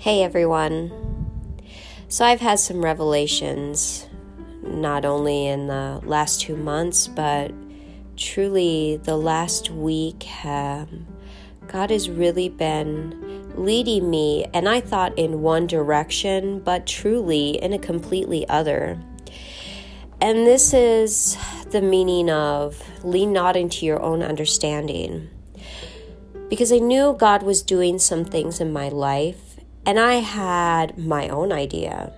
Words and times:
Hey 0.00 0.22
everyone. 0.22 0.92
So 2.06 2.24
I've 2.24 2.38
had 2.38 2.60
some 2.60 2.84
revelations, 2.84 4.06
not 4.62 5.04
only 5.04 5.48
in 5.48 5.66
the 5.66 6.00
last 6.04 6.40
two 6.40 6.56
months, 6.56 7.08
but 7.08 7.50
truly 8.16 9.00
the 9.02 9.16
last 9.16 9.70
week. 9.70 10.24
Um, 10.44 11.04
God 11.66 11.90
has 11.90 12.08
really 12.08 12.48
been 12.48 13.52
leading 13.56 14.08
me, 14.08 14.46
and 14.54 14.68
I 14.68 14.80
thought 14.80 15.18
in 15.18 15.42
one 15.42 15.66
direction, 15.66 16.60
but 16.60 16.86
truly 16.86 17.60
in 17.60 17.72
a 17.72 17.78
completely 17.80 18.48
other. 18.48 19.02
And 20.20 20.46
this 20.46 20.72
is 20.72 21.36
the 21.70 21.82
meaning 21.82 22.30
of 22.30 22.80
lean 23.02 23.32
not 23.32 23.56
into 23.56 23.84
your 23.84 24.00
own 24.00 24.22
understanding. 24.22 25.28
Because 26.48 26.70
I 26.70 26.78
knew 26.78 27.16
God 27.18 27.42
was 27.42 27.62
doing 27.62 27.98
some 27.98 28.24
things 28.24 28.60
in 28.60 28.72
my 28.72 28.88
life 28.90 29.47
and 29.88 29.98
I 29.98 30.16
had 30.16 30.98
my 30.98 31.30
own 31.30 31.50
idea. 31.50 32.12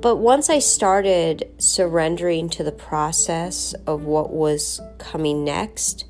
But 0.00 0.16
once 0.16 0.50
I 0.50 0.58
started 0.58 1.48
surrendering 1.58 2.48
to 2.50 2.64
the 2.64 2.72
process 2.72 3.74
of 3.86 4.02
what 4.02 4.32
was 4.32 4.80
coming 4.98 5.44
next, 5.44 6.06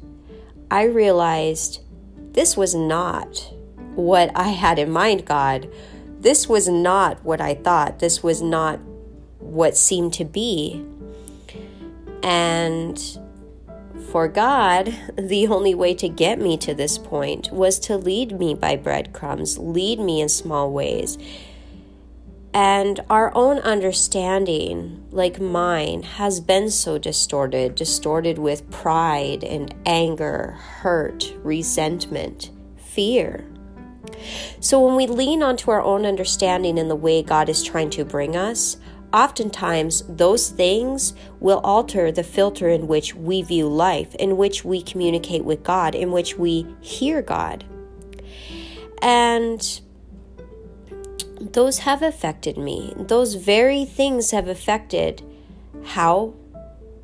I 0.71 0.85
realized 0.85 1.81
this 2.33 2.57
was 2.57 2.75
not 2.75 3.53
what 3.95 4.31
I 4.35 4.49
had 4.49 4.79
in 4.79 4.91
mind, 4.91 5.27
God. 5.27 5.71
This 6.19 6.49
was 6.49 6.67
not 6.67 7.23
what 7.23 7.43
I 7.43 7.55
thought. 7.55 7.99
This 7.99 8.23
was 8.23 8.41
not 8.41 8.81
what 9.39 9.77
seemed 9.77 10.15
to 10.15 10.25
be. 10.25 10.83
And 12.23 12.99
for 14.11 14.29
God, 14.29 14.95
the 15.17 15.47
only 15.49 15.75
way 15.75 15.95
to 15.95 16.09
get 16.09 16.41
me 16.41 16.57
to 16.59 16.75
this 16.75 16.99
point 16.99 17.53
was 17.53 17.79
to 17.81 17.97
lead 17.97 18.39
me 18.39 18.55
by 18.55 18.77
breadcrumbs, 18.77 19.59
lead 19.59 19.99
me 19.99 20.21
in 20.21 20.29
small 20.29 20.71
ways. 20.73 21.19
And 22.55 23.01
our 23.11 23.31
own 23.35 23.59
understanding, 23.59 25.05
like 25.11 25.39
mine, 25.39 26.03
has 26.03 26.41
been 26.41 26.71
so 26.71 26.97
distorted, 26.97 27.75
distorted 27.75 28.39
with 28.39 28.71
pride 28.71 29.45
and 29.45 29.75
anger, 29.85 30.57
hurt, 30.59 31.35
resentment, 31.43 32.51
fear. 32.79 33.45
So 34.61 34.85
when 34.85 34.97
we 34.97 35.07
lean 35.07 35.43
onto 35.43 35.71
our 35.71 35.83
own 35.83 36.07
understanding 36.07 36.79
in 36.79 36.89
the 36.89 36.97
way 36.97 37.23
God 37.23 37.51
is 37.51 37.63
trying 37.63 37.91
to 37.91 38.05
bring 38.05 38.37
us, 38.37 38.79
oftentimes 39.17 40.05
those 40.09 40.51
things 40.51 41.15
will 41.41 41.59
alter 41.65 42.13
the 42.13 42.23
filter 42.23 42.69
in 42.69 42.87
which 42.87 43.15
we 43.15 43.41
view 43.41 43.67
life, 43.67 44.15
in 44.17 44.37
which 44.37 44.65
we 44.65 44.83
communicate 44.83 45.43
with 45.43 45.65
God, 45.65 45.95
in 45.95 46.13
which 46.13 46.37
we 46.37 46.67
hear 46.81 47.23
God. 47.23 47.65
And 49.01 49.81
those 51.41 51.79
have 51.81 52.03
affected 52.03 52.59
me. 52.59 52.93
Those 52.97 53.35
very 53.35 53.87
things 53.87 54.33
have 54.33 54.49
affected 54.49 55.23
how 55.85 56.35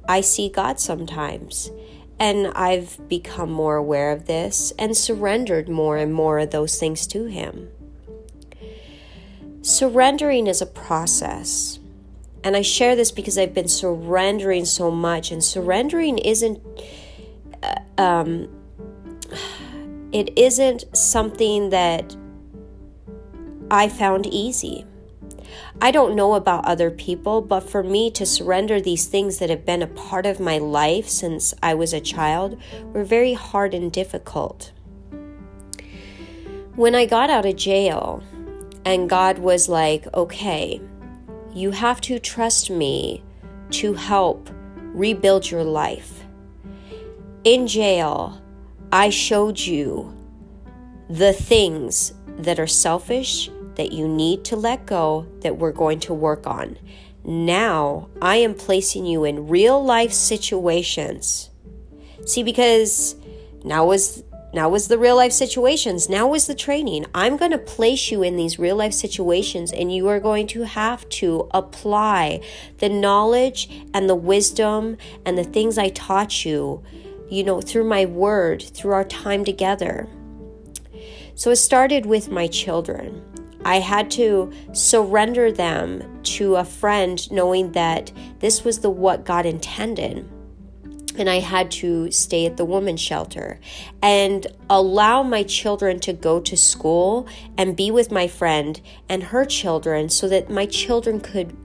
I 0.07 0.21
see 0.21 0.51
God 0.51 0.79
sometimes. 0.79 1.71
And 2.19 2.49
I've 2.49 3.09
become 3.09 3.51
more 3.51 3.77
aware 3.77 4.13
of 4.13 4.27
this 4.27 4.73
and 4.79 4.97
surrendered 4.97 5.69
more 5.69 5.97
and 5.97 6.13
more 6.13 6.39
of 6.39 6.51
those 6.51 6.79
things 6.79 7.07
to 7.09 7.25
Him. 7.25 7.71
Surrendering 9.63 10.47
is 10.47 10.61
a 10.61 10.67
process. 10.67 11.79
And 12.45 12.57
I 12.57 12.63
share 12.63 12.97
this 12.97 13.13
because 13.13 13.39
I've 13.39 13.55
been 13.55 13.69
surrendering 13.69 14.65
so 14.65 14.91
much, 14.91 15.31
and 15.31 15.43
surrendering 15.43 16.19
isn't. 16.19 16.61
Uh, 17.63 18.01
um, 18.01 18.49
it 20.13 20.37
isn't 20.39 20.85
something 20.97 21.71
that 21.71 22.17
I 23.71 23.89
found 23.89 24.27
easy. 24.27 24.85
I 25.81 25.91
don't 25.91 26.15
know 26.15 26.35
about 26.35 26.65
other 26.65 26.91
people, 26.91 27.41
but 27.41 27.61
for 27.61 27.83
me 27.83 28.11
to 28.13 28.27
surrender 28.27 28.81
these 28.81 29.07
things 29.07 29.39
that 29.39 29.51
have 29.51 29.65
been 29.65 29.83
a 29.83 29.87
part 29.87 30.27
of 30.27 30.39
my 30.39 30.59
life 30.59 31.09
since 31.09 31.55
I 31.63 31.75
was 31.75 31.93
a 31.93 32.01
child 32.01 32.61
were 32.93 33.05
very 33.05 33.33
hard 33.33 33.75
and 33.75 33.91
difficult. 33.91 34.73
When 36.77 36.95
I 36.95 37.07
got 37.07 37.31
out 37.31 37.47
of 37.47 37.57
jail, 37.57 38.23
and 38.85 39.09
God 39.09 39.39
was 39.39 39.69
like, 39.69 40.07
okay, 40.15 40.81
you 41.55 41.71
have 41.71 42.01
to 42.03 42.19
trust 42.19 42.71
me 42.71 43.23
to 43.71 43.95
help 43.95 44.49
rebuild 44.95 45.51
your 45.51 45.65
life. 45.65 46.25
In 47.45 47.67
jail, 47.67 48.41
I 48.93 49.11
showed 49.11 49.59
you 49.59 50.15
the 51.09 51.33
things 51.33 52.13
that 52.39 52.59
are 52.59 52.67
selfish 52.67 53.51
that 53.75 53.93
you 53.93 54.07
need 54.07 54.45
to 54.45 54.57
let 54.57 54.87
go 54.87 55.27
that 55.41 55.57
we're 55.59 55.73
going 55.73 56.01
to 56.01 56.15
work 56.15 56.47
on. 56.47 56.79
Now 57.25 58.09
I 58.21 58.37
am 58.37 58.55
placing 58.55 59.07
you 59.07 59.25
in 59.25 59.49
real 59.49 59.83
life 59.83 60.13
situations. 60.13 61.51
See, 62.27 62.43
because 62.43 63.17
now 63.65 63.91
is 63.93 64.25
now 64.53 64.69
was 64.69 64.89
the 64.89 64.99
real 64.99 65.17
life 65.17 65.33
situations. 65.33 66.09
Now 66.09 66.27
was 66.27 66.47
the 66.47 66.55
training. 66.55 67.07
I'm 67.15 67.37
going 67.39 67.53
to 67.53 67.59
place 67.59 68.11
you 68.11 68.23
in 68.23 68.37
these 68.37 68.59
real 68.59 68.77
life 68.77 68.93
situations, 68.93 69.73
and 69.73 69.95
you 69.95 70.09
are 70.09 70.21
going 70.21 70.47
to 70.49 70.63
have 70.63 71.09
to 71.11 71.49
apply 71.53 72.43
the 72.79 72.91
knowledge 72.91 73.71
and 73.95 74.09
the 74.09 74.15
wisdom 74.15 74.99
and 75.25 75.39
the 75.39 75.45
things 75.45 75.79
I 75.79 75.89
taught 75.89 76.45
you, 76.45 76.83
you 77.31 77.45
know, 77.45 77.61
through 77.63 77.85
my 77.85 78.05
word, 78.05 78.63
through 78.63 78.93
our 78.93 79.05
time 79.05 79.45
together. 79.45 80.09
So 81.35 81.51
it 81.51 81.57
started 81.57 82.05
with 82.05 82.31
my 82.31 82.47
children. 82.47 83.25
I 83.65 83.77
had 83.79 84.11
to 84.13 84.53
surrender 84.73 85.51
them 85.51 86.23
to 86.25 86.57
a 86.57 86.65
friend, 86.65 87.31
knowing 87.31 87.73
that 87.73 88.13
this 88.41 88.65
was 88.65 88.81
the 88.81 88.91
what 88.91 89.25
God 89.25 89.47
intended 89.47 90.29
and 91.19 91.29
I 91.29 91.41
had 91.41 91.71
to 91.73 92.11
stay 92.11 92.47
at 92.47 92.57
the 92.57 92.65
women's 92.65 93.01
shelter 93.01 93.59
and 94.03 94.47
allow 94.71 95.23
my 95.23 95.43
children 95.43 96.01
to 96.01 96.13
go 96.13 96.41
to 96.41 96.57
school 96.57 97.27
and 97.57 97.77
be 97.77 97.91
with 97.91 98.11
my 98.11 98.29
friend 98.29 98.81
and 99.09 99.23
her 99.25 99.45
children 99.45 100.09
so 100.09 100.29
that 100.29 100.51
my 100.51 100.67
children 100.67 101.21
could, 101.21 101.57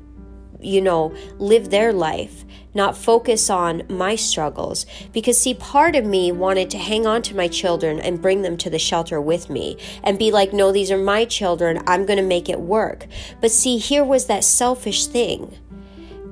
you 0.59 0.81
know, 0.81 1.15
live 1.37 1.69
their 1.69 1.93
life, 1.93 2.45
not 2.73 2.97
focus 2.97 3.49
on 3.49 3.83
my 3.89 4.15
struggles. 4.15 4.85
Because, 5.13 5.39
see, 5.39 5.53
part 5.53 5.95
of 5.95 6.05
me 6.05 6.31
wanted 6.31 6.69
to 6.71 6.77
hang 6.77 7.05
on 7.07 7.21
to 7.23 7.35
my 7.35 7.47
children 7.47 7.99
and 7.99 8.21
bring 8.21 8.41
them 8.41 8.57
to 8.57 8.69
the 8.69 8.79
shelter 8.79 9.19
with 9.21 9.49
me 9.49 9.77
and 10.03 10.19
be 10.19 10.31
like, 10.31 10.53
no, 10.53 10.71
these 10.71 10.91
are 10.91 10.97
my 10.97 11.25
children. 11.25 11.81
I'm 11.87 12.05
going 12.05 12.17
to 12.17 12.23
make 12.23 12.49
it 12.49 12.59
work. 12.59 13.07
But, 13.41 13.51
see, 13.51 13.77
here 13.77 14.03
was 14.03 14.25
that 14.27 14.43
selfish 14.43 15.07
thing 15.07 15.57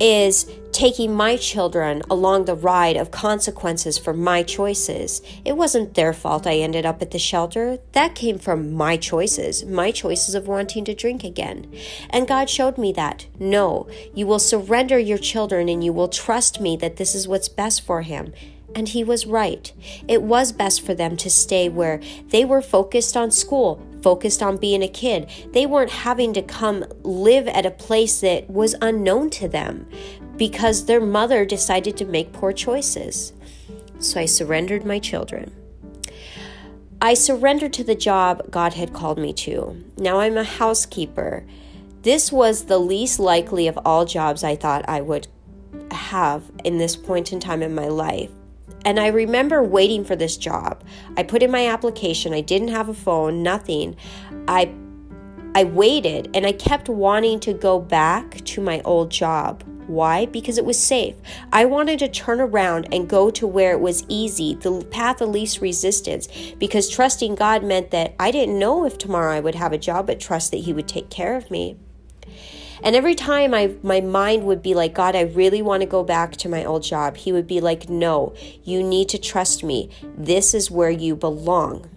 is 0.00 0.50
taking 0.72 1.14
my 1.14 1.36
children 1.36 2.02
along 2.10 2.44
the 2.44 2.54
ride 2.54 2.96
of 2.96 3.10
consequences 3.10 3.96
for 3.96 4.12
my 4.12 4.42
choices. 4.42 5.22
It 5.42 5.56
wasn't 5.56 5.94
their 5.94 6.12
fault 6.12 6.46
I 6.46 6.56
ended 6.56 6.84
up 6.84 7.00
at 7.00 7.12
the 7.12 7.18
shelter. 7.18 7.78
That 7.92 8.14
came 8.14 8.38
from 8.38 8.74
my 8.74 8.98
choices, 8.98 9.64
my 9.64 9.90
choices 9.90 10.34
of 10.34 10.48
wanting 10.48 10.84
to 10.84 10.94
drink 10.94 11.24
again. 11.24 11.72
And 12.10 12.28
God 12.28 12.50
showed 12.50 12.76
me 12.76 12.92
that. 12.92 13.26
No, 13.38 13.88
you 14.14 14.26
will 14.26 14.38
surrender 14.38 14.98
your 14.98 15.18
children 15.18 15.70
and 15.70 15.82
you 15.82 15.94
will 15.94 16.08
trust 16.08 16.60
me 16.60 16.76
that 16.76 16.96
this 16.96 17.14
is 17.14 17.26
what's 17.26 17.48
best 17.48 17.80
for 17.80 18.02
him. 18.02 18.34
And 18.74 18.88
he 18.88 19.02
was 19.02 19.24
right. 19.24 19.72
It 20.06 20.20
was 20.20 20.52
best 20.52 20.84
for 20.84 20.92
them 20.94 21.16
to 21.16 21.30
stay 21.30 21.70
where 21.70 22.02
they 22.28 22.44
were 22.44 22.60
focused 22.60 23.16
on 23.16 23.30
school, 23.30 23.80
focused 24.06 24.40
on 24.40 24.56
being 24.56 24.84
a 24.84 24.88
kid. 24.88 25.28
They 25.52 25.66
weren't 25.66 25.90
having 25.90 26.32
to 26.34 26.40
come 26.40 26.84
live 27.02 27.48
at 27.48 27.66
a 27.66 27.72
place 27.72 28.20
that 28.20 28.48
was 28.48 28.76
unknown 28.80 29.30
to 29.30 29.48
them 29.48 29.88
because 30.36 30.84
their 30.84 31.00
mother 31.00 31.44
decided 31.44 31.96
to 31.96 32.04
make 32.04 32.32
poor 32.32 32.52
choices. 32.52 33.32
So 33.98 34.20
I 34.20 34.26
surrendered 34.26 34.86
my 34.86 35.00
children. 35.00 35.52
I 37.02 37.14
surrendered 37.14 37.72
to 37.72 37.82
the 37.82 37.96
job 37.96 38.48
God 38.48 38.74
had 38.74 38.92
called 38.92 39.18
me 39.18 39.32
to. 39.32 39.84
Now 39.98 40.20
I'm 40.20 40.36
a 40.36 40.44
housekeeper. 40.44 41.44
This 42.02 42.30
was 42.30 42.66
the 42.66 42.78
least 42.78 43.18
likely 43.18 43.66
of 43.66 43.76
all 43.84 44.04
jobs 44.04 44.44
I 44.44 44.54
thought 44.54 44.88
I 44.88 45.00
would 45.00 45.26
have 45.90 46.44
in 46.62 46.78
this 46.78 46.94
point 46.94 47.32
in 47.32 47.40
time 47.40 47.60
in 47.60 47.74
my 47.74 47.88
life. 47.88 48.30
And 48.86 49.00
I 49.00 49.08
remember 49.08 49.64
waiting 49.64 50.04
for 50.04 50.14
this 50.14 50.36
job. 50.36 50.84
I 51.16 51.24
put 51.24 51.42
in 51.42 51.50
my 51.50 51.66
application. 51.66 52.32
I 52.32 52.40
didn't 52.40 52.68
have 52.68 52.88
a 52.88 52.94
phone, 52.94 53.42
nothing. 53.42 53.96
I 54.46 54.72
I 55.56 55.64
waited 55.64 56.30
and 56.34 56.46
I 56.46 56.52
kept 56.52 56.88
wanting 56.88 57.40
to 57.40 57.52
go 57.52 57.80
back 57.80 58.44
to 58.44 58.60
my 58.60 58.80
old 58.82 59.10
job. 59.10 59.64
Why? 59.86 60.26
Because 60.26 60.58
it 60.58 60.64
was 60.64 60.78
safe. 60.78 61.14
I 61.52 61.64
wanted 61.64 61.98
to 62.00 62.08
turn 62.08 62.40
around 62.40 62.88
and 62.92 63.08
go 63.08 63.30
to 63.30 63.46
where 63.46 63.72
it 63.72 63.80
was 63.80 64.04
easy, 64.08 64.54
the 64.54 64.84
path 64.90 65.20
of 65.20 65.30
least 65.30 65.60
resistance, 65.60 66.28
because 66.58 66.88
trusting 66.88 67.36
God 67.36 67.64
meant 67.64 67.90
that 67.90 68.14
I 68.20 68.30
didn't 68.30 68.58
know 68.58 68.84
if 68.84 68.98
tomorrow 68.98 69.34
I 69.34 69.40
would 69.40 69.54
have 69.54 69.72
a 69.72 69.78
job, 69.78 70.06
but 70.06 70.20
trust 70.20 70.50
that 70.50 70.58
He 70.58 70.72
would 70.72 70.88
take 70.88 71.08
care 71.08 71.36
of 71.36 71.50
me. 71.50 71.76
And 72.82 72.94
every 72.94 73.14
time 73.14 73.54
I 73.54 73.74
my 73.82 74.00
mind 74.00 74.44
would 74.44 74.62
be 74.62 74.74
like, 74.74 74.94
God, 74.94 75.16
I 75.16 75.22
really 75.22 75.62
want 75.62 75.82
to 75.82 75.86
go 75.86 76.04
back 76.04 76.32
to 76.36 76.48
my 76.48 76.64
old 76.64 76.82
job. 76.82 77.16
He 77.16 77.32
would 77.32 77.46
be 77.46 77.60
like, 77.60 77.88
No, 77.88 78.34
you 78.64 78.82
need 78.82 79.08
to 79.10 79.18
trust 79.18 79.64
me. 79.64 79.90
This 80.16 80.54
is 80.54 80.70
where 80.70 80.90
you 80.90 81.16
belong. 81.16 81.88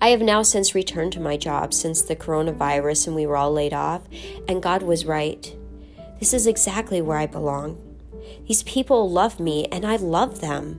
I 0.00 0.08
have 0.08 0.20
now 0.20 0.42
since 0.42 0.74
returned 0.74 1.12
to 1.14 1.20
my 1.20 1.36
job 1.36 1.72
since 1.72 2.02
the 2.02 2.16
coronavirus 2.16 3.06
and 3.06 3.16
we 3.16 3.26
were 3.26 3.36
all 3.36 3.52
laid 3.52 3.72
off, 3.72 4.02
and 4.46 4.62
God 4.62 4.82
was 4.82 5.06
right. 5.06 5.54
This 6.20 6.34
is 6.34 6.46
exactly 6.46 7.00
where 7.00 7.18
I 7.18 7.26
belong. 7.26 7.80
These 8.46 8.62
people 8.64 9.10
love 9.10 9.40
me 9.40 9.66
and 9.72 9.86
I 9.86 9.96
love 9.96 10.40
them. 10.40 10.78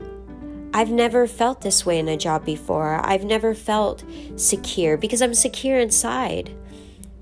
I've 0.73 0.91
never 0.91 1.25
felt 1.25 1.61
this 1.61 1.85
way 1.85 1.99
in 1.99 2.07
a 2.07 2.17
job 2.17 2.45
before. 2.45 2.99
I've 3.03 3.23
never 3.23 3.55
felt 3.55 4.03
secure 4.35 4.97
because 4.97 5.21
I'm 5.21 5.33
secure 5.33 5.79
inside. 5.79 6.51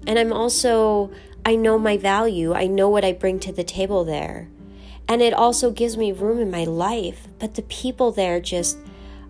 And 0.07 0.19
I'm 0.19 0.33
also, 0.33 1.11
I 1.45 1.55
know 1.55 1.77
my 1.79 1.97
value. 1.97 2.53
I 2.53 2.67
know 2.67 2.89
what 2.89 3.05
I 3.05 3.13
bring 3.13 3.39
to 3.41 3.51
the 3.51 3.63
table 3.63 4.03
there. 4.03 4.49
And 5.07 5.21
it 5.21 5.33
also 5.33 5.71
gives 5.71 5.97
me 5.97 6.11
room 6.11 6.39
in 6.39 6.49
my 6.49 6.63
life. 6.63 7.27
But 7.39 7.55
the 7.55 7.61
people 7.63 8.11
there 8.11 8.39
just, 8.39 8.77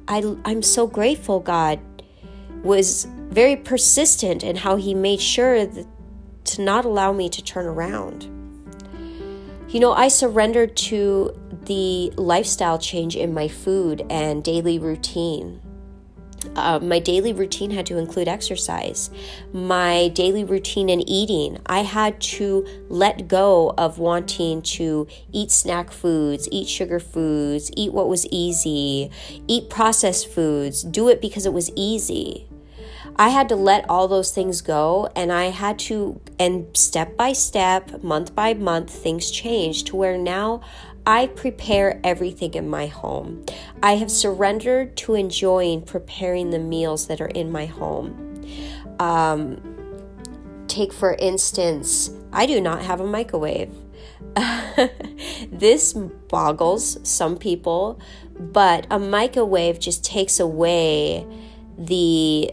I, 0.08 0.36
I'm 0.46 0.62
so 0.62 0.88
grateful 0.88 1.40
God 1.40 1.80
was 2.64 3.06
very 3.30 3.56
persistent 3.56 4.44
in 4.44 4.56
how 4.58 4.76
He 4.76 4.94
made 4.94 5.22
sure 5.22 5.66
that, 5.66 5.88
to 6.46 6.62
not 6.62 6.86
allow 6.86 7.12
me 7.12 7.30
to 7.30 7.44
turn 7.44 7.66
around. 7.66 8.30
You 9.70 9.80
know, 9.80 9.94
I 9.94 10.08
surrendered 10.08 10.76
to 10.78 11.34
the 11.66 12.12
lifestyle 12.16 12.78
change 12.78 13.16
in 13.16 13.34
my 13.34 13.48
food 13.48 14.06
and 14.10 14.44
daily 14.44 14.78
routine. 14.78 15.62
Uh, 16.56 16.80
my 16.80 17.00
daily 17.00 17.34
routine 17.34 17.72
had 17.72 17.86
to 17.88 17.98
include 17.98 18.28
exercise. 18.28 19.10
My 19.52 20.10
daily 20.10 20.44
routine 20.44 20.90
in 20.90 21.08
eating, 21.08 21.60
I 21.66 21.80
had 21.80 22.20
to 22.22 22.66
let 22.90 23.28
go 23.28 23.74
of 23.78 24.00
wanting 24.00 24.62
to 24.64 25.08
eat 25.32 25.52
snack 25.52 25.92
foods, 25.92 26.48
eat 26.52 26.68
sugar 26.68 27.00
foods, 27.00 27.72
eat 27.76 27.94
what 27.94 28.08
was 28.08 28.26
easy, 28.28 29.12
eat 29.48 29.70
processed 29.70 30.30
foods, 30.30 30.84
do 30.84 31.10
it 31.10 31.22
because 31.22 31.46
it 31.46 31.54
was 31.54 31.72
easy. 31.76 32.48
I 33.16 33.30
had 33.30 33.48
to 33.50 33.56
let 33.56 33.88
all 33.90 34.08
those 34.08 34.34
things 34.34 34.62
go 34.62 35.10
and 35.16 35.32
I 35.32 35.46
had 35.46 35.78
to, 35.80 36.20
and 36.40 36.66
step 36.76 37.16
by 37.16 37.34
step, 37.34 38.02
month 38.02 38.34
by 38.34 38.54
month, 38.56 38.90
things 38.90 39.30
changed 39.30 39.88
to 39.88 39.96
where 39.96 40.18
now 40.18 40.62
I 41.06 41.28
prepare 41.28 42.00
everything 42.04 42.54
in 42.54 42.70
my 42.70 42.88
home. 42.88 43.46
I 43.82 43.96
have 43.96 44.10
surrendered 44.10 44.96
to 44.98 45.16
enjoying 45.16 45.82
preparing 45.82 46.52
the 46.52 46.60
meals 46.60 47.08
that 47.08 47.20
are 47.20 47.28
in 47.28 47.52
my 47.52 47.66
home. 47.66 48.46
Um, 49.00 49.62
take, 50.68 50.94
for 50.94 51.16
instance, 51.16 52.10
I 52.32 52.46
do 52.46 52.62
not 52.62 52.84
have 52.84 53.02
a 53.02 53.08
microwave. 53.08 53.72
this 55.52 55.94
boggles 55.94 56.98
some 57.08 57.38
people, 57.38 58.00
but 58.40 58.88
a 58.90 58.98
microwave 58.98 59.80
just 59.80 60.04
takes 60.04 60.40
away 60.40 61.28
the 61.78 62.52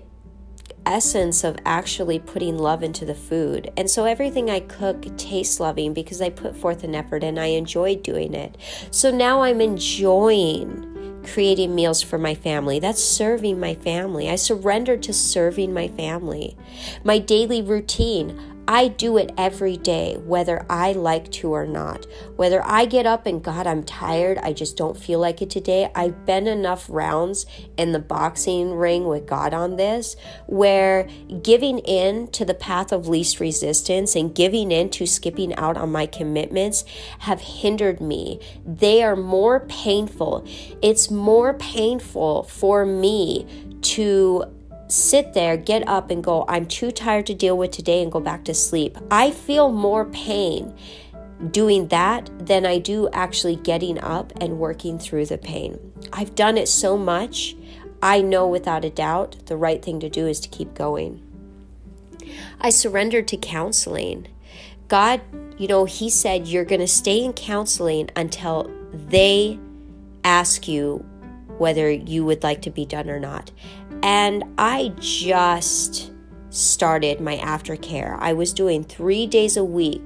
essence 0.87 1.44
of 1.44 1.56
actually 1.65 2.19
putting 2.19 2.59
love 2.59 2.82
into 2.82 3.05
the 3.05 3.15
food. 3.15 3.71
And 3.77 3.91
so 3.91 4.05
everything 4.05 4.50
I 4.50 4.61
cook 4.61 5.06
tastes 5.17 5.61
loving 5.61 5.94
because 5.94 6.21
I 6.21 6.31
put 6.31 6.56
forth 6.56 6.85
an 6.85 6.94
effort 6.94 7.23
and 7.25 7.38
I 7.38 7.47
enjoy 7.47 7.97
doing 7.97 8.35
it. 8.35 8.56
So 8.91 9.11
now 9.11 9.43
I'm 9.43 9.61
enjoying 9.61 10.87
creating 11.25 11.75
meals 11.75 12.03
for 12.03 12.19
my 12.19 12.35
family. 12.35 12.79
That's 12.79 13.03
serving 13.03 13.61
my 13.61 13.75
family. 13.75 14.31
I 14.31 14.37
surrendered 14.37 15.03
to 15.05 15.12
serving 15.12 15.73
my 15.73 15.88
family. 15.88 16.56
My 17.05 17.19
daily 17.19 17.62
routine, 17.62 18.60
I 18.70 18.87
do 18.87 19.17
it 19.17 19.32
every 19.37 19.76
day, 19.76 20.17
whether 20.17 20.64
I 20.70 20.93
like 20.93 21.32
to 21.32 21.52
or 21.52 21.67
not. 21.67 22.06
Whether 22.37 22.64
I 22.64 22.84
get 22.84 23.05
up 23.05 23.26
and 23.26 23.43
God, 23.43 23.67
I'm 23.67 23.82
tired, 23.82 24.38
I 24.38 24.52
just 24.52 24.76
don't 24.76 24.96
feel 24.96 25.19
like 25.19 25.43
it 25.43 25.50
today. 25.50 25.90
I've 25.93 26.25
been 26.25 26.46
enough 26.46 26.87
rounds 26.88 27.46
in 27.76 27.90
the 27.90 27.99
boxing 27.99 28.75
ring 28.75 29.08
with 29.08 29.26
God 29.26 29.52
on 29.52 29.75
this 29.75 30.14
where 30.46 31.08
giving 31.43 31.81
in 31.81 32.28
to 32.28 32.44
the 32.44 32.55
path 32.55 32.93
of 32.93 33.08
least 33.08 33.40
resistance 33.40 34.14
and 34.14 34.32
giving 34.32 34.70
in 34.70 34.88
to 34.90 35.05
skipping 35.05 35.52
out 35.56 35.76
on 35.76 35.90
my 35.90 36.06
commitments 36.06 36.84
have 37.19 37.40
hindered 37.40 38.00
me. 38.00 38.38
They 38.64 39.02
are 39.02 39.16
more 39.16 39.66
painful. 39.66 40.46
It's 40.81 41.11
more 41.11 41.55
painful 41.55 42.44
for 42.44 42.87
me 42.87 43.81
to 43.82 44.44
sit 44.92 45.34
there, 45.34 45.56
get 45.56 45.87
up, 45.88 46.10
and 46.10 46.22
go, 46.22 46.44
I'm 46.48 46.66
too 46.66 46.90
tired 46.90 47.26
to 47.26 47.34
deal 47.34 47.56
with 47.56 47.70
today 47.70 48.02
and 48.02 48.10
go 48.10 48.20
back 48.20 48.44
to 48.44 48.54
sleep. 48.54 48.98
I 49.10 49.31
feel 49.31 49.70
more 49.70 50.04
pain 50.06 50.76
doing 51.50 51.88
that 51.88 52.31
than 52.46 52.66
I 52.66 52.78
do 52.78 53.08
actually 53.12 53.56
getting 53.56 53.98
up 54.00 54.32
and 54.40 54.58
working 54.58 54.98
through 54.98 55.26
the 55.26 55.38
pain. 55.38 55.78
I've 56.12 56.34
done 56.34 56.58
it 56.58 56.69
so 56.69 56.96
much, 56.98 57.56
I 58.02 58.20
know 58.20 58.46
without 58.46 58.84
a 58.84 58.90
doubt 58.90 59.46
the 59.46 59.56
right 59.56 59.82
thing 59.82 60.00
to 60.00 60.08
do 60.08 60.26
is 60.26 60.40
to 60.40 60.48
keep 60.48 60.75
going. 60.75 61.22
I 62.60 62.70
surrendered 62.70 63.28
to 63.28 63.37
counseling. 63.37 64.28
God, 64.88 65.20
you 65.58 65.69
know, 65.69 65.84
He 65.84 66.10
said, 66.10 66.46
You're 66.46 66.64
going 66.64 66.81
to 66.81 66.88
stay 66.88 67.25
in 67.25 67.32
counseling 67.32 68.10
until 68.16 68.70
they 68.92 69.58
ask 70.25 70.69
you 70.69 71.04
whether 71.58 71.90
you 71.90 72.25
would 72.25 72.42
like 72.42 72.62
to 72.62 72.70
be 72.70 72.87
done 72.87 73.10
or 73.10 73.20
not. 73.20 73.50
And 74.02 74.44
I 74.58 74.93
just 74.99 76.11
started 76.50 77.20
my 77.20 77.37
aftercare. 77.38 78.17
I 78.19 78.32
was 78.32 78.52
doing 78.52 78.82
three 78.82 79.26
days 79.26 79.56
a 79.56 79.64
week, 79.64 80.02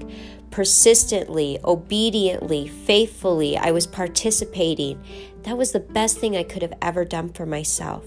persistently, 0.50 1.58
obediently, 1.64 2.68
faithfully. 2.68 3.56
I 3.56 3.70
was 3.70 3.86
participating. 3.86 5.02
That 5.42 5.56
was 5.56 5.72
the 5.72 5.80
best 5.80 6.18
thing 6.18 6.36
I 6.36 6.42
could 6.42 6.62
have 6.62 6.74
ever 6.82 7.04
done 7.04 7.30
for 7.30 7.46
myself. 7.46 8.04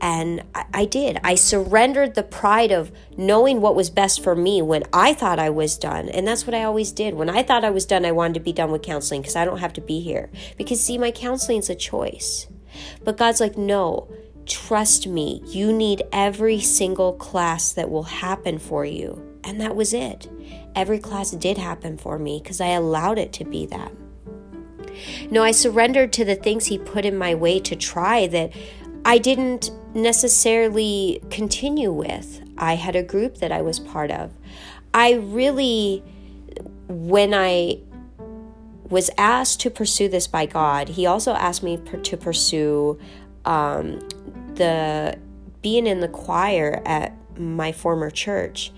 And 0.00 0.44
I, 0.54 0.64
I, 0.72 0.84
did. 0.84 1.18
I 1.24 1.34
surrendered 1.34 2.14
the 2.14 2.22
pride 2.22 2.70
of 2.70 2.92
knowing 3.16 3.60
what 3.60 3.74
was 3.74 3.90
best 3.90 4.22
for 4.22 4.36
me 4.36 4.62
when 4.62 4.84
I 4.92 5.12
thought 5.12 5.40
I 5.40 5.50
was 5.50 5.76
done. 5.76 6.08
And 6.08 6.26
that's 6.26 6.46
what 6.46 6.54
I 6.54 6.62
always 6.62 6.92
did. 6.92 7.14
When 7.14 7.28
I 7.28 7.42
thought 7.42 7.64
I 7.64 7.70
was 7.70 7.84
done, 7.84 8.04
I 8.04 8.12
wanted 8.12 8.34
to 8.34 8.40
be 8.40 8.52
done 8.52 8.70
with 8.70 8.82
counseling 8.82 9.22
because 9.22 9.36
I 9.36 9.44
don't 9.44 9.58
have 9.58 9.72
to 9.72 9.80
be 9.80 10.00
here. 10.00 10.30
Because, 10.56 10.84
see, 10.84 10.98
my 10.98 11.10
counseling 11.10 11.58
is 11.58 11.70
a 11.70 11.74
choice. 11.74 12.46
But 13.02 13.16
God's 13.16 13.40
like, 13.40 13.58
no, 13.58 14.08
Trust 14.48 15.06
me, 15.06 15.42
you 15.46 15.72
need 15.72 16.02
every 16.10 16.60
single 16.60 17.12
class 17.12 17.72
that 17.72 17.90
will 17.90 18.04
happen 18.04 18.58
for 18.58 18.84
you. 18.84 19.22
And 19.44 19.60
that 19.60 19.76
was 19.76 19.92
it. 19.92 20.28
Every 20.74 20.98
class 20.98 21.30
did 21.32 21.58
happen 21.58 21.98
for 21.98 22.18
me 22.18 22.40
because 22.42 22.60
I 22.60 22.68
allowed 22.68 23.18
it 23.18 23.32
to 23.34 23.44
be 23.44 23.66
that. 23.66 23.92
No, 25.30 25.42
I 25.42 25.50
surrendered 25.50 26.12
to 26.14 26.24
the 26.24 26.34
things 26.34 26.66
He 26.66 26.78
put 26.78 27.04
in 27.04 27.16
my 27.16 27.34
way 27.34 27.60
to 27.60 27.76
try 27.76 28.26
that 28.28 28.52
I 29.04 29.18
didn't 29.18 29.70
necessarily 29.94 31.22
continue 31.30 31.92
with. 31.92 32.42
I 32.56 32.74
had 32.74 32.96
a 32.96 33.02
group 33.02 33.38
that 33.38 33.52
I 33.52 33.62
was 33.62 33.78
part 33.78 34.10
of. 34.10 34.32
I 34.94 35.12
really, 35.12 36.02
when 36.88 37.34
I 37.34 37.78
was 38.88 39.10
asked 39.18 39.60
to 39.60 39.70
pursue 39.70 40.08
this 40.08 40.26
by 40.26 40.46
God, 40.46 40.88
He 40.88 41.06
also 41.06 41.32
asked 41.34 41.62
me 41.62 41.78
to 42.02 42.16
pursue 42.16 42.98
um, 43.44 44.00
the 44.58 45.18
being 45.62 45.86
in 45.86 46.00
the 46.00 46.08
choir 46.08 46.82
at 46.84 47.12
my 47.38 47.72
former 47.72 48.10
church. 48.10 48.72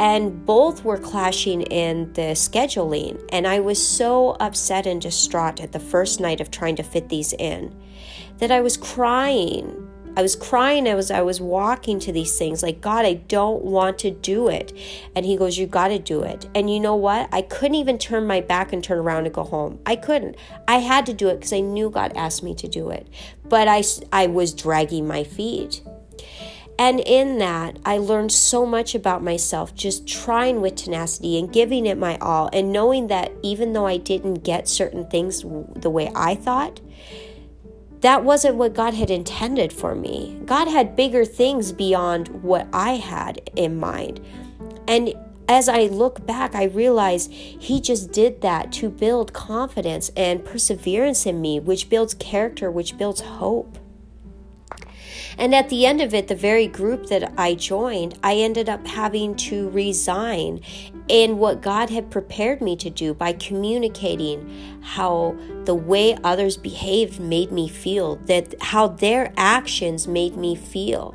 And 0.00 0.44
both 0.44 0.84
were 0.84 0.98
clashing 0.98 1.62
in 1.62 2.12
the 2.12 2.34
scheduling. 2.34 3.22
And 3.32 3.46
i 3.46 3.60
was 3.60 3.84
so 3.84 4.36
upset 4.40 4.86
and 4.86 5.00
distraught 5.00 5.60
at 5.60 5.72
the 5.72 5.80
first 5.80 6.20
night 6.20 6.40
of 6.40 6.50
trying 6.50 6.76
to 6.76 6.82
fit 6.82 7.08
these 7.08 7.32
in 7.32 7.74
that 8.38 8.50
i 8.50 8.60
was 8.60 8.76
crying 8.76 9.87
I 10.18 10.22
was 10.22 10.34
crying 10.34 10.88
as 10.88 11.12
I 11.12 11.20
was 11.20 11.40
walking 11.40 12.00
to 12.00 12.10
these 12.10 12.36
things, 12.36 12.60
like, 12.60 12.80
God, 12.80 13.06
I 13.06 13.14
don't 13.14 13.62
want 13.62 14.00
to 14.00 14.10
do 14.10 14.48
it. 14.48 14.76
And 15.14 15.24
He 15.24 15.36
goes, 15.36 15.56
You 15.56 15.68
got 15.68 15.88
to 15.88 16.00
do 16.00 16.24
it. 16.24 16.48
And 16.56 16.68
you 16.68 16.80
know 16.80 16.96
what? 16.96 17.28
I 17.30 17.42
couldn't 17.42 17.76
even 17.76 17.98
turn 17.98 18.26
my 18.26 18.40
back 18.40 18.72
and 18.72 18.82
turn 18.82 18.98
around 18.98 19.26
and 19.26 19.34
go 19.34 19.44
home. 19.44 19.78
I 19.86 19.94
couldn't. 19.94 20.34
I 20.66 20.78
had 20.78 21.06
to 21.06 21.12
do 21.12 21.28
it 21.28 21.36
because 21.36 21.52
I 21.52 21.60
knew 21.60 21.88
God 21.88 22.16
asked 22.16 22.42
me 22.42 22.52
to 22.56 22.66
do 22.66 22.90
it. 22.90 23.06
But 23.44 23.68
I, 23.68 23.84
I 24.12 24.26
was 24.26 24.52
dragging 24.52 25.06
my 25.06 25.22
feet. 25.22 25.82
And 26.80 26.98
in 26.98 27.38
that, 27.38 27.78
I 27.84 27.98
learned 27.98 28.32
so 28.32 28.66
much 28.66 28.96
about 28.96 29.22
myself, 29.22 29.72
just 29.76 30.08
trying 30.08 30.60
with 30.60 30.74
tenacity 30.74 31.38
and 31.38 31.52
giving 31.52 31.86
it 31.86 31.96
my 31.96 32.18
all, 32.18 32.50
and 32.52 32.72
knowing 32.72 33.06
that 33.06 33.30
even 33.44 33.72
though 33.72 33.86
I 33.86 33.98
didn't 33.98 34.42
get 34.42 34.66
certain 34.66 35.08
things 35.08 35.42
the 35.76 35.90
way 35.90 36.10
I 36.12 36.34
thought, 36.34 36.80
that 38.00 38.24
wasn't 38.24 38.56
what 38.56 38.74
God 38.74 38.94
had 38.94 39.10
intended 39.10 39.72
for 39.72 39.94
me. 39.94 40.40
God 40.44 40.68
had 40.68 40.96
bigger 40.96 41.24
things 41.24 41.72
beyond 41.72 42.28
what 42.42 42.68
I 42.72 42.92
had 42.92 43.50
in 43.56 43.78
mind. 43.78 44.20
And 44.86 45.14
as 45.48 45.68
I 45.68 45.84
look 45.84 46.24
back, 46.26 46.54
I 46.54 46.64
realize 46.64 47.28
He 47.30 47.80
just 47.80 48.12
did 48.12 48.40
that 48.42 48.70
to 48.72 48.88
build 48.88 49.32
confidence 49.32 50.10
and 50.16 50.44
perseverance 50.44 51.26
in 51.26 51.40
me, 51.40 51.58
which 51.58 51.88
builds 51.88 52.14
character, 52.14 52.70
which 52.70 52.98
builds 52.98 53.22
hope. 53.22 53.78
And 55.38 55.54
at 55.54 55.68
the 55.68 55.86
end 55.86 56.00
of 56.00 56.14
it, 56.14 56.28
the 56.28 56.34
very 56.34 56.66
group 56.66 57.06
that 57.06 57.32
I 57.38 57.54
joined, 57.54 58.18
I 58.22 58.34
ended 58.36 58.68
up 58.68 58.86
having 58.86 59.36
to 59.36 59.70
resign 59.70 60.60
in 61.08 61.38
what 61.38 61.62
God 61.62 61.90
had 61.90 62.10
prepared 62.10 62.60
me 62.60 62.76
to 62.76 62.90
do 62.90 63.14
by 63.14 63.32
communicating 63.32 64.78
how 64.82 65.36
the 65.64 65.74
way 65.74 66.16
others 66.22 66.56
behaved 66.56 67.18
made 67.20 67.50
me 67.50 67.68
feel, 67.68 68.16
that 68.26 68.54
how 68.60 68.88
their 68.88 69.32
actions 69.36 70.06
made 70.06 70.36
me 70.36 70.54
feel. 70.54 71.14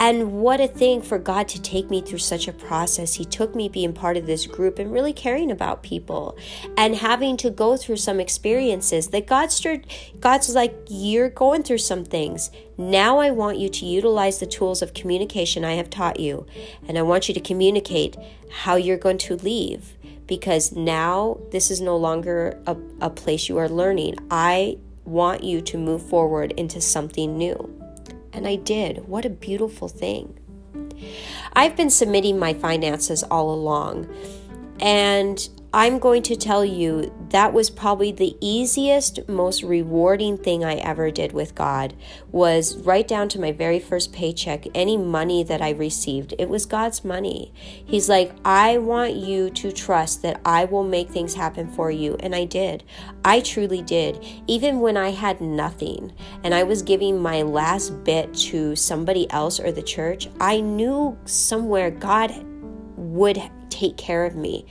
And 0.00 0.32
what 0.32 0.62
a 0.62 0.66
thing 0.66 1.02
for 1.02 1.18
God 1.18 1.46
to 1.48 1.60
take 1.60 1.90
me 1.90 2.00
through 2.00 2.18
such 2.18 2.48
a 2.48 2.54
process. 2.54 3.14
He 3.14 3.26
took 3.26 3.54
me 3.54 3.68
being 3.68 3.92
part 3.92 4.16
of 4.16 4.24
this 4.24 4.46
group 4.46 4.78
and 4.78 4.90
really 4.90 5.12
caring 5.12 5.50
about 5.50 5.82
people 5.82 6.38
and 6.78 6.96
having 6.96 7.36
to 7.36 7.50
go 7.50 7.76
through 7.76 7.98
some 7.98 8.18
experiences 8.18 9.08
that 9.08 9.26
God 9.26 9.52
started, 9.52 9.86
God's 10.18 10.54
like, 10.54 10.74
you're 10.88 11.28
going 11.28 11.62
through 11.62 11.78
some 11.78 12.06
things. 12.06 12.50
Now 12.78 13.18
I 13.18 13.30
want 13.30 13.58
you 13.58 13.68
to 13.68 13.84
utilize 13.84 14.38
the 14.38 14.46
tools 14.46 14.80
of 14.80 14.94
communication 14.94 15.66
I 15.66 15.74
have 15.74 15.90
taught 15.90 16.18
you. 16.18 16.46
And 16.88 16.96
I 16.96 17.02
want 17.02 17.28
you 17.28 17.34
to 17.34 17.40
communicate 17.40 18.16
how 18.50 18.76
you're 18.76 18.96
going 18.96 19.18
to 19.18 19.36
leave 19.36 19.98
because 20.26 20.72
now 20.72 21.38
this 21.50 21.70
is 21.70 21.82
no 21.82 21.98
longer 21.98 22.58
a, 22.66 22.74
a 23.02 23.10
place 23.10 23.50
you 23.50 23.58
are 23.58 23.68
learning. 23.68 24.14
I 24.30 24.78
want 25.04 25.44
you 25.44 25.60
to 25.60 25.76
move 25.76 26.02
forward 26.02 26.52
into 26.52 26.80
something 26.80 27.36
new. 27.36 27.79
And 28.32 28.46
I 28.46 28.56
did. 28.56 29.08
What 29.08 29.24
a 29.24 29.30
beautiful 29.30 29.88
thing. 29.88 30.38
I've 31.54 31.76
been 31.76 31.90
submitting 31.90 32.38
my 32.38 32.54
finances 32.54 33.22
all 33.24 33.52
along. 33.52 34.08
And 34.80 35.48
I'm 35.72 36.00
going 36.00 36.24
to 36.24 36.34
tell 36.34 36.64
you 36.64 37.14
that 37.28 37.52
was 37.52 37.70
probably 37.70 38.10
the 38.10 38.36
easiest, 38.40 39.28
most 39.28 39.62
rewarding 39.62 40.36
thing 40.36 40.64
I 40.64 40.74
ever 40.74 41.12
did 41.12 41.30
with 41.30 41.54
God 41.54 41.94
was 42.32 42.76
right 42.78 43.06
down 43.06 43.28
to 43.28 43.40
my 43.40 43.52
very 43.52 43.78
first 43.78 44.12
paycheck, 44.12 44.66
any 44.74 44.96
money 44.96 45.44
that 45.44 45.62
I 45.62 45.70
received, 45.70 46.34
it 46.40 46.48
was 46.48 46.66
God's 46.66 47.04
money. 47.04 47.52
He's 47.54 48.08
like, 48.08 48.32
I 48.44 48.78
want 48.78 49.14
you 49.14 49.48
to 49.50 49.70
trust 49.70 50.22
that 50.22 50.40
I 50.44 50.64
will 50.64 50.82
make 50.82 51.08
things 51.08 51.34
happen 51.34 51.70
for 51.70 51.88
you. 51.88 52.16
And 52.18 52.34
I 52.34 52.46
did. 52.46 52.82
I 53.24 53.38
truly 53.38 53.80
did. 53.80 54.24
Even 54.48 54.80
when 54.80 54.96
I 54.96 55.10
had 55.10 55.40
nothing 55.40 56.12
and 56.42 56.52
I 56.52 56.64
was 56.64 56.82
giving 56.82 57.22
my 57.22 57.42
last 57.42 58.02
bit 58.02 58.34
to 58.34 58.74
somebody 58.74 59.30
else 59.30 59.60
or 59.60 59.70
the 59.70 59.82
church, 59.82 60.28
I 60.40 60.62
knew 60.62 61.16
somewhere 61.26 61.92
God 61.92 62.44
would 62.96 63.40
take 63.68 63.96
care 63.96 64.24
of 64.24 64.34
me 64.34 64.66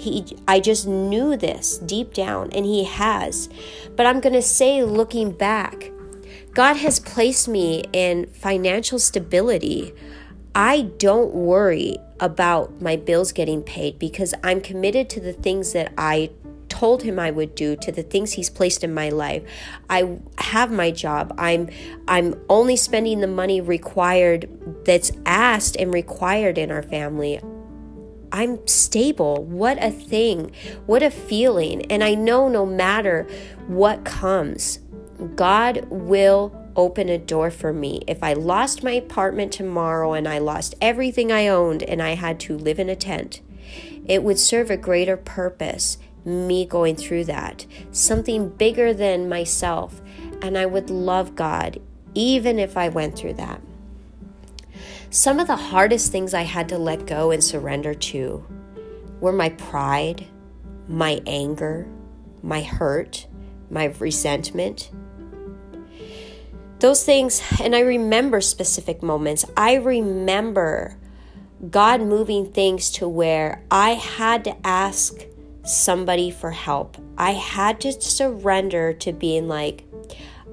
he 0.00 0.36
I 0.48 0.60
just 0.60 0.86
knew 0.86 1.36
this 1.36 1.78
deep 1.78 2.14
down 2.14 2.50
and 2.52 2.64
he 2.64 2.84
has. 2.84 3.48
But 3.96 4.06
I'm 4.06 4.20
going 4.20 4.32
to 4.32 4.42
say 4.42 4.82
looking 4.82 5.32
back, 5.32 5.90
God 6.54 6.76
has 6.78 6.98
placed 6.98 7.48
me 7.48 7.84
in 7.92 8.26
financial 8.26 8.98
stability. 8.98 9.94
I 10.54 10.82
don't 10.98 11.32
worry 11.32 11.96
about 12.18 12.80
my 12.82 12.96
bills 12.96 13.30
getting 13.32 13.62
paid 13.62 13.98
because 13.98 14.34
I'm 14.42 14.60
committed 14.60 15.08
to 15.10 15.20
the 15.20 15.32
things 15.32 15.72
that 15.74 15.92
I 15.96 16.30
told 16.68 17.02
him 17.02 17.18
I 17.18 17.30
would 17.30 17.54
do 17.54 17.76
to 17.76 17.92
the 17.92 18.02
things 18.02 18.32
he's 18.32 18.48
placed 18.48 18.82
in 18.82 18.94
my 18.94 19.10
life. 19.10 19.42
I 19.90 20.18
have 20.38 20.72
my 20.72 20.90
job. 20.90 21.34
I'm 21.36 21.68
I'm 22.08 22.40
only 22.48 22.76
spending 22.76 23.20
the 23.20 23.26
money 23.26 23.60
required 23.60 24.48
that's 24.84 25.12
asked 25.26 25.76
and 25.76 25.92
required 25.92 26.58
in 26.58 26.70
our 26.70 26.82
family. 26.82 27.40
I'm 28.32 28.66
stable. 28.66 29.44
What 29.44 29.82
a 29.82 29.90
thing. 29.90 30.52
What 30.86 31.02
a 31.02 31.10
feeling. 31.10 31.90
And 31.90 32.04
I 32.04 32.14
know 32.14 32.48
no 32.48 32.64
matter 32.64 33.26
what 33.66 34.04
comes, 34.04 34.78
God 35.34 35.86
will 35.90 36.56
open 36.76 37.08
a 37.08 37.18
door 37.18 37.50
for 37.50 37.72
me. 37.72 38.02
If 38.06 38.22
I 38.22 38.32
lost 38.32 38.82
my 38.82 38.92
apartment 38.92 39.52
tomorrow 39.52 40.12
and 40.12 40.28
I 40.28 40.38
lost 40.38 40.74
everything 40.80 41.32
I 41.32 41.48
owned 41.48 41.82
and 41.82 42.00
I 42.02 42.14
had 42.14 42.38
to 42.40 42.56
live 42.56 42.78
in 42.78 42.88
a 42.88 42.96
tent, 42.96 43.40
it 44.06 44.22
would 44.22 44.38
serve 44.38 44.70
a 44.70 44.76
greater 44.76 45.16
purpose, 45.16 45.98
me 46.24 46.64
going 46.64 46.96
through 46.96 47.24
that. 47.24 47.66
Something 47.90 48.48
bigger 48.48 48.94
than 48.94 49.28
myself. 49.28 50.00
And 50.42 50.56
I 50.56 50.66
would 50.66 50.90
love 50.90 51.34
God 51.34 51.80
even 52.14 52.58
if 52.58 52.76
I 52.76 52.88
went 52.88 53.16
through 53.16 53.34
that. 53.34 53.60
Some 55.12 55.40
of 55.40 55.48
the 55.48 55.56
hardest 55.56 56.12
things 56.12 56.34
I 56.34 56.42
had 56.42 56.68
to 56.68 56.78
let 56.78 57.04
go 57.04 57.32
and 57.32 57.42
surrender 57.42 57.94
to 57.94 58.46
were 59.20 59.32
my 59.32 59.48
pride, 59.48 60.24
my 60.86 61.20
anger, 61.26 61.88
my 62.44 62.62
hurt, 62.62 63.26
my 63.70 63.86
resentment. 63.98 64.92
Those 66.78 67.04
things, 67.04 67.42
and 67.60 67.74
I 67.74 67.80
remember 67.80 68.40
specific 68.40 69.02
moments. 69.02 69.44
I 69.56 69.74
remember 69.74 70.96
God 71.68 72.00
moving 72.00 72.52
things 72.52 72.90
to 72.92 73.08
where 73.08 73.64
I 73.68 73.90
had 73.90 74.44
to 74.44 74.56
ask 74.64 75.26
somebody 75.64 76.30
for 76.30 76.52
help. 76.52 76.96
I 77.18 77.32
had 77.32 77.80
to 77.80 78.00
surrender 78.00 78.92
to 78.94 79.12
being 79.12 79.48
like, 79.48 79.82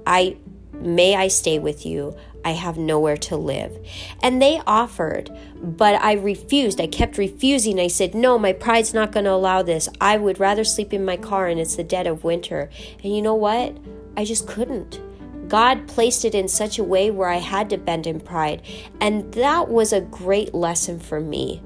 I 0.08 0.38
may 0.74 1.16
I 1.16 1.28
stay 1.28 1.60
with 1.60 1.86
you. 1.86 2.18
I 2.48 2.52
have 2.52 2.78
nowhere 2.78 3.18
to 3.18 3.36
live. 3.36 3.78
And 4.24 4.42
they 4.42 4.62
offered, 4.66 5.30
but 5.62 6.02
I 6.02 6.14
refused. 6.14 6.80
I 6.80 6.88
kept 6.88 7.18
refusing. 7.18 7.78
I 7.78 7.88
said, 7.88 8.16
No, 8.16 8.40
my 8.40 8.54
pride's 8.54 8.94
not 8.94 9.12
going 9.12 9.26
to 9.26 9.32
allow 9.32 9.64
this. 9.64 9.90
I 10.00 10.16
would 10.18 10.40
rather 10.40 10.64
sleep 10.64 10.94
in 10.94 11.04
my 11.04 11.18
car 11.18 11.48
and 11.48 11.60
it's 11.60 11.76
the 11.76 11.84
dead 11.84 12.08
of 12.08 12.24
winter. 12.24 12.70
And 13.04 13.14
you 13.14 13.22
know 13.22 13.36
what? 13.36 13.76
I 14.16 14.24
just 14.24 14.48
couldn't. 14.48 15.02
God 15.50 15.90
placed 15.90 16.24
it 16.24 16.34
in 16.34 16.48
such 16.48 16.80
a 16.80 16.86
way 16.86 17.12
where 17.12 17.28
I 17.28 17.38
had 17.38 17.70
to 17.72 17.78
bend 17.78 18.08
in 18.08 18.22
pride. 18.22 18.62
And 19.02 19.34
that 19.34 19.68
was 19.68 19.92
a 19.92 20.00
great 20.00 20.54
lesson 20.54 21.02
for 21.02 21.20
me. 21.20 21.62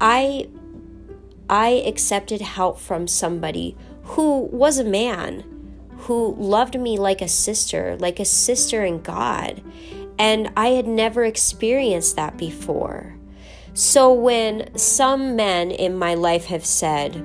I 0.00 0.48
I 1.50 1.82
accepted 1.86 2.40
help 2.40 2.78
from 2.78 3.06
somebody 3.06 3.76
who 4.04 4.44
was 4.46 4.78
a 4.78 4.84
man 4.84 5.44
who 6.02 6.34
loved 6.38 6.78
me 6.80 6.98
like 6.98 7.20
a 7.20 7.28
sister, 7.28 7.96
like 8.00 8.18
a 8.18 8.24
sister 8.24 8.82
in 8.82 9.02
God. 9.02 9.62
And 10.22 10.52
I 10.56 10.68
had 10.68 10.86
never 10.86 11.24
experienced 11.24 12.14
that 12.14 12.38
before. 12.38 13.16
So 13.74 14.12
when 14.12 14.78
some 14.78 15.34
men 15.34 15.72
in 15.72 15.98
my 15.98 16.14
life 16.14 16.44
have 16.44 16.64
said, 16.64 17.20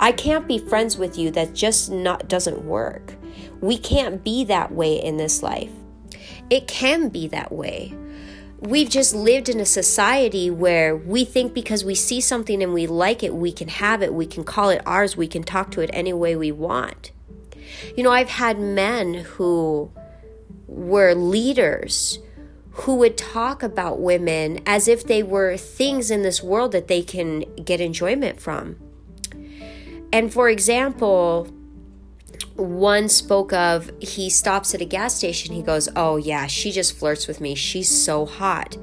I 0.00 0.12
can't 0.12 0.48
be 0.48 0.56
friends 0.56 0.96
with 0.96 1.18
you, 1.18 1.30
that 1.32 1.52
just 1.52 1.90
not 1.90 2.28
doesn't 2.28 2.64
work. 2.64 3.12
We 3.60 3.76
can't 3.76 4.24
be 4.24 4.44
that 4.44 4.72
way 4.72 4.94
in 4.94 5.18
this 5.18 5.42
life. 5.42 5.70
It 6.48 6.66
can 6.66 7.10
be 7.10 7.28
that 7.28 7.52
way. 7.52 7.94
We've 8.60 8.88
just 8.88 9.14
lived 9.14 9.50
in 9.50 9.60
a 9.60 9.66
society 9.66 10.48
where 10.48 10.96
we 10.96 11.26
think 11.26 11.52
because 11.52 11.84
we 11.84 11.94
see 11.94 12.22
something 12.22 12.62
and 12.62 12.72
we 12.72 12.86
like 12.86 13.22
it, 13.22 13.34
we 13.34 13.52
can 13.52 13.68
have 13.68 14.00
it, 14.02 14.14
we 14.14 14.24
can 14.24 14.44
call 14.44 14.70
it 14.70 14.80
ours, 14.86 15.14
we 15.14 15.28
can 15.28 15.42
talk 15.42 15.72
to 15.72 15.82
it 15.82 15.90
any 15.92 16.14
way 16.14 16.36
we 16.36 16.52
want. 16.52 17.12
You 17.94 18.02
know, 18.02 18.10
I've 18.10 18.30
had 18.30 18.58
men 18.58 19.12
who 19.12 19.92
were 20.66 21.14
leaders 21.14 22.18
who 22.82 22.96
would 22.96 23.16
talk 23.16 23.62
about 23.62 24.00
women 24.00 24.60
as 24.66 24.88
if 24.88 25.06
they 25.06 25.22
were 25.22 25.56
things 25.56 26.10
in 26.10 26.22
this 26.22 26.42
world 26.42 26.72
that 26.72 26.88
they 26.88 27.02
can 27.02 27.40
get 27.56 27.80
enjoyment 27.80 28.40
from. 28.40 28.76
And 30.12 30.32
for 30.32 30.48
example, 30.48 31.48
one 32.56 33.08
spoke 33.08 33.52
of 33.52 33.90
he 34.00 34.28
stops 34.28 34.74
at 34.74 34.80
a 34.80 34.84
gas 34.84 35.14
station, 35.14 35.54
he 35.54 35.62
goes, 35.62 35.88
Oh, 35.94 36.16
yeah, 36.16 36.46
she 36.46 36.72
just 36.72 36.96
flirts 36.96 37.26
with 37.26 37.40
me. 37.40 37.54
She's 37.54 37.88
so 37.88 38.26
hot. 38.26 38.76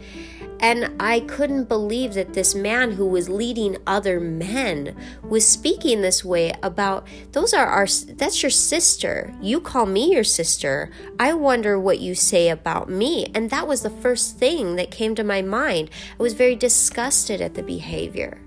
And 0.60 0.96
I 1.00 1.20
couldn't 1.22 1.66
believe 1.66 2.16
that 2.16 2.34
this 2.34 2.56
man 2.56 2.92
who 2.92 3.06
was 3.06 3.30
leading 3.30 3.78
other 3.86 4.20
men 4.20 4.96
was 5.22 5.48
speaking 5.48 6.02
this 6.02 6.26
way 6.26 6.54
about 6.64 7.08
those 7.32 7.54
are 7.54 7.68
our 7.68 7.88
that's 8.08 8.42
your 8.42 8.50
sister. 8.50 9.34
You 9.42 9.62
call 9.62 9.86
me 9.86 10.14
your 10.14 10.24
sister. 10.24 10.90
I 11.20 11.34
wonder 11.34 11.80
what 11.80 12.00
you 12.00 12.16
say 12.16 12.50
about 12.50 12.90
me. 12.90 13.28
And 13.36 13.50
that 13.52 13.68
was 13.68 13.84
the 13.84 13.90
first 13.90 14.38
thing 14.38 14.76
that 14.78 14.92
came 14.92 15.14
to 15.16 15.24
my 15.24 15.42
mind. 15.42 15.92
I 16.20 16.24
was 16.24 16.34
very 16.34 16.56
disgusted 16.56 17.40
at 17.40 17.54
the 17.54 17.64
behavior. 17.64 18.42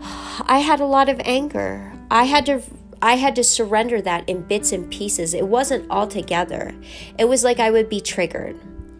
I 0.00 0.58
had 0.58 0.80
a 0.80 0.86
lot 0.86 1.08
of 1.08 1.20
anger. 1.24 1.92
I 2.10 2.24
had 2.24 2.46
to 2.46 2.62
I 3.02 3.16
had 3.16 3.36
to 3.36 3.44
surrender 3.44 4.00
that 4.02 4.28
in 4.28 4.42
bits 4.42 4.72
and 4.72 4.90
pieces. 4.90 5.34
It 5.34 5.46
wasn't 5.46 5.88
all 5.90 6.06
together. 6.06 6.74
It 7.18 7.26
was 7.26 7.44
like 7.44 7.58
I 7.58 7.70
would 7.70 7.88
be 7.88 8.00
triggered 8.00 8.58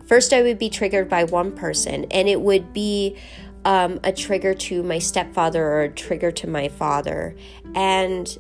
First, 0.09 0.33
I 0.33 0.41
would 0.41 0.59
be 0.59 0.71
triggered 0.71 1.09
by 1.09 1.25
one 1.25 1.53
person, 1.53 2.07
and 2.11 2.29
it 2.29 2.41
would 2.41 2.73
be 2.73 3.17
um, 3.67 4.00
a 4.03 4.11
trigger 4.11 4.55
to 4.55 4.83
my 4.83 4.99
stepfather 4.99 5.62
or 5.62 5.83
a 5.83 5.91
trigger 5.91 6.33
to 6.33 6.49
my 6.49 6.69
father. 6.69 7.37
And 7.75 8.38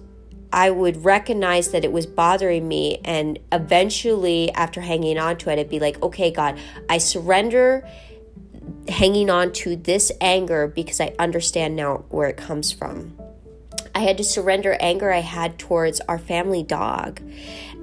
I 0.50 0.70
would 0.70 1.04
recognize 1.04 1.70
that 1.72 1.84
it 1.84 1.92
was 1.92 2.06
bothering 2.06 2.66
me. 2.66 3.00
And 3.04 3.38
eventually, 3.52 4.50
after 4.52 4.80
hanging 4.80 5.18
on 5.18 5.36
to 5.38 5.50
it, 5.50 5.58
I'd 5.58 5.68
be 5.68 5.78
like, 5.78 6.02
okay, 6.02 6.30
God, 6.30 6.58
I 6.88 6.96
surrender 6.96 7.86
hanging 8.88 9.28
on 9.28 9.52
to 9.52 9.76
this 9.76 10.10
anger 10.20 10.66
because 10.66 11.00
I 11.00 11.14
understand 11.18 11.76
now 11.76 12.04
where 12.08 12.28
it 12.28 12.38
comes 12.38 12.72
from. 12.72 13.18
I 13.94 14.00
had 14.00 14.16
to 14.18 14.24
surrender 14.24 14.76
anger 14.80 15.12
I 15.12 15.20
had 15.20 15.58
towards 15.58 16.00
our 16.02 16.18
family 16.18 16.62
dog. 16.62 17.20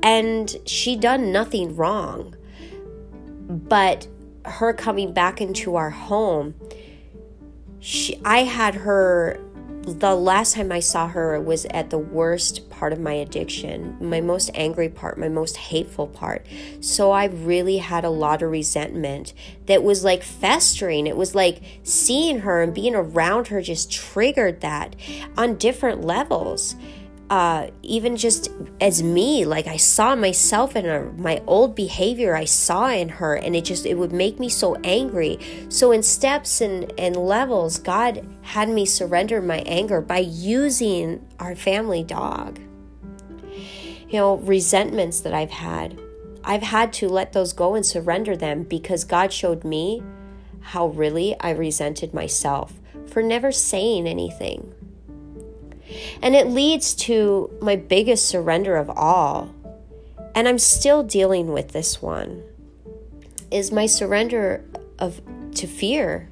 And 0.01 0.55
she 0.65 0.95
done 0.95 1.31
nothing 1.31 1.75
wrong. 1.75 2.34
But 3.47 4.07
her 4.45 4.73
coming 4.73 5.13
back 5.13 5.41
into 5.41 5.75
our 5.75 5.89
home, 5.89 6.55
she, 7.79 8.19
I 8.23 8.39
had 8.39 8.75
her 8.75 9.39
the 9.85 10.15
last 10.15 10.55
time 10.55 10.71
I 10.71 10.79
saw 10.79 11.07
her 11.07 11.39
was 11.39 11.65
at 11.65 11.91
the 11.91 11.99
worst 11.99 12.71
part 12.71 12.91
of 12.91 12.99
my 12.99 13.13
addiction, 13.13 13.95
my 14.01 14.19
most 14.19 14.49
angry 14.55 14.89
part, 14.89 15.19
my 15.19 15.29
most 15.29 15.57
hateful 15.57 16.07
part. 16.07 16.43
So 16.81 17.11
I 17.11 17.25
really 17.25 17.77
had 17.77 18.03
a 18.03 18.09
lot 18.09 18.41
of 18.41 18.49
resentment 18.49 19.33
that 19.67 19.83
was 19.83 20.03
like 20.03 20.23
festering. 20.23 21.05
It 21.05 21.15
was 21.15 21.35
like 21.35 21.61
seeing 21.83 22.39
her 22.39 22.63
and 22.63 22.73
being 22.73 22.95
around 22.95 23.49
her 23.49 23.61
just 23.61 23.91
triggered 23.91 24.61
that 24.61 24.95
on 25.37 25.55
different 25.55 26.03
levels 26.03 26.75
uh, 27.29 27.67
even 27.81 28.17
just 28.17 28.51
as 28.79 29.01
me, 29.01 29.45
like 29.45 29.65
I 29.65 29.77
saw 29.77 30.15
myself 30.15 30.75
in 30.75 30.85
her, 30.85 31.11
my 31.17 31.41
old 31.47 31.75
behavior 31.75 32.35
I 32.35 32.45
saw 32.45 32.89
in 32.89 33.09
her, 33.09 33.35
and 33.35 33.55
it 33.55 33.65
just 33.65 33.85
it 33.85 33.95
would 33.95 34.11
make 34.11 34.39
me 34.39 34.47
so 34.47 34.75
angry. 34.83 35.39
So 35.69 35.91
in 35.91 36.03
steps 36.03 36.61
and, 36.61 36.93
and 36.99 37.15
levels, 37.15 37.79
God 37.79 38.25
had 38.43 38.69
me 38.69 38.85
surrender 38.85 39.41
my 39.41 39.59
anger 39.65 40.01
by 40.01 40.19
using 40.19 41.27
our 41.39 41.55
family 41.55 42.03
dog. 42.03 42.59
You 44.07 44.19
know, 44.19 44.35
resentments 44.37 45.21
that 45.21 45.33
I've 45.33 45.49
had. 45.49 45.99
I've 46.43 46.61
had 46.61 46.93
to 46.93 47.09
let 47.09 47.33
those 47.33 47.53
go 47.53 47.73
and 47.73 47.83
surrender 47.83 48.37
them 48.37 48.63
because 48.63 49.03
God 49.03 49.33
showed 49.33 49.63
me 49.63 50.03
how 50.59 50.87
really 50.87 51.35
I 51.39 51.49
resented 51.51 52.13
myself 52.13 52.73
for 53.07 53.23
never 53.23 53.51
saying 53.51 54.07
anything 54.07 54.75
and 56.21 56.35
it 56.35 56.47
leads 56.47 56.95
to 56.95 57.51
my 57.61 57.75
biggest 57.75 58.27
surrender 58.27 58.75
of 58.75 58.89
all. 58.89 59.53
And 60.33 60.47
I'm 60.47 60.59
still 60.59 61.03
dealing 61.03 61.53
with 61.53 61.69
this 61.69 62.01
one. 62.01 62.43
Is 63.51 63.71
my 63.71 63.85
surrender 63.85 64.63
of 64.99 65.21
to 65.55 65.67
fear. 65.67 66.29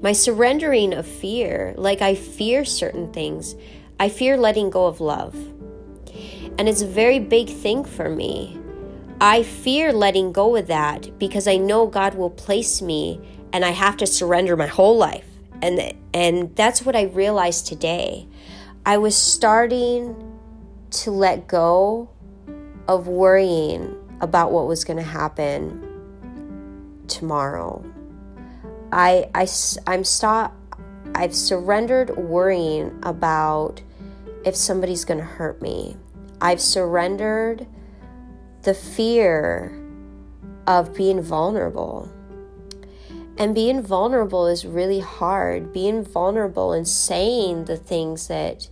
My 0.00 0.12
surrendering 0.12 0.92
of 0.92 1.06
fear. 1.06 1.74
Like 1.76 2.02
I 2.02 2.14
fear 2.14 2.64
certain 2.64 3.12
things. 3.12 3.54
I 4.00 4.08
fear 4.08 4.36
letting 4.36 4.70
go 4.70 4.86
of 4.86 5.00
love. 5.00 5.34
And 6.58 6.68
it's 6.68 6.82
a 6.82 6.86
very 6.86 7.18
big 7.18 7.48
thing 7.48 7.84
for 7.84 8.08
me. 8.08 8.58
I 9.20 9.42
fear 9.42 9.92
letting 9.92 10.32
go 10.32 10.56
of 10.56 10.66
that 10.66 11.18
because 11.18 11.46
I 11.48 11.56
know 11.56 11.86
God 11.86 12.14
will 12.14 12.30
place 12.30 12.82
me 12.82 13.20
and 13.52 13.64
I 13.64 13.70
have 13.70 13.96
to 13.98 14.06
surrender 14.06 14.56
my 14.56 14.66
whole 14.66 14.96
life. 14.96 15.26
And 15.62 15.94
and 16.12 16.54
that's 16.54 16.82
what 16.82 16.96
I 16.96 17.04
realized 17.04 17.66
today. 17.66 18.28
I 18.88 18.98
was 18.98 19.16
starting 19.16 20.14
to 20.90 21.10
let 21.10 21.48
go 21.48 22.08
of 22.86 23.08
worrying 23.08 23.96
about 24.20 24.52
what 24.52 24.68
was 24.68 24.84
going 24.84 24.98
to 24.98 25.02
happen 25.02 27.02
tomorrow. 27.08 27.84
I, 28.92 29.28
I, 29.34 29.48
I'm 29.88 30.04
stop, 30.04 30.54
I've 31.16 31.34
surrendered 31.34 32.16
worrying 32.16 32.96
about 33.02 33.82
if 34.44 34.54
somebody's 34.54 35.04
going 35.04 35.18
to 35.18 35.26
hurt 35.26 35.60
me. 35.60 35.96
I've 36.40 36.60
surrendered 36.60 37.66
the 38.62 38.72
fear 38.72 39.76
of 40.68 40.94
being 40.94 41.22
vulnerable. 41.22 42.08
And 43.36 43.52
being 43.52 43.82
vulnerable 43.82 44.46
is 44.46 44.64
really 44.64 45.00
hard. 45.00 45.72
Being 45.72 46.04
vulnerable 46.04 46.72
and 46.72 46.86
saying 46.86 47.64
the 47.64 47.76
things 47.76 48.28
that 48.28 48.68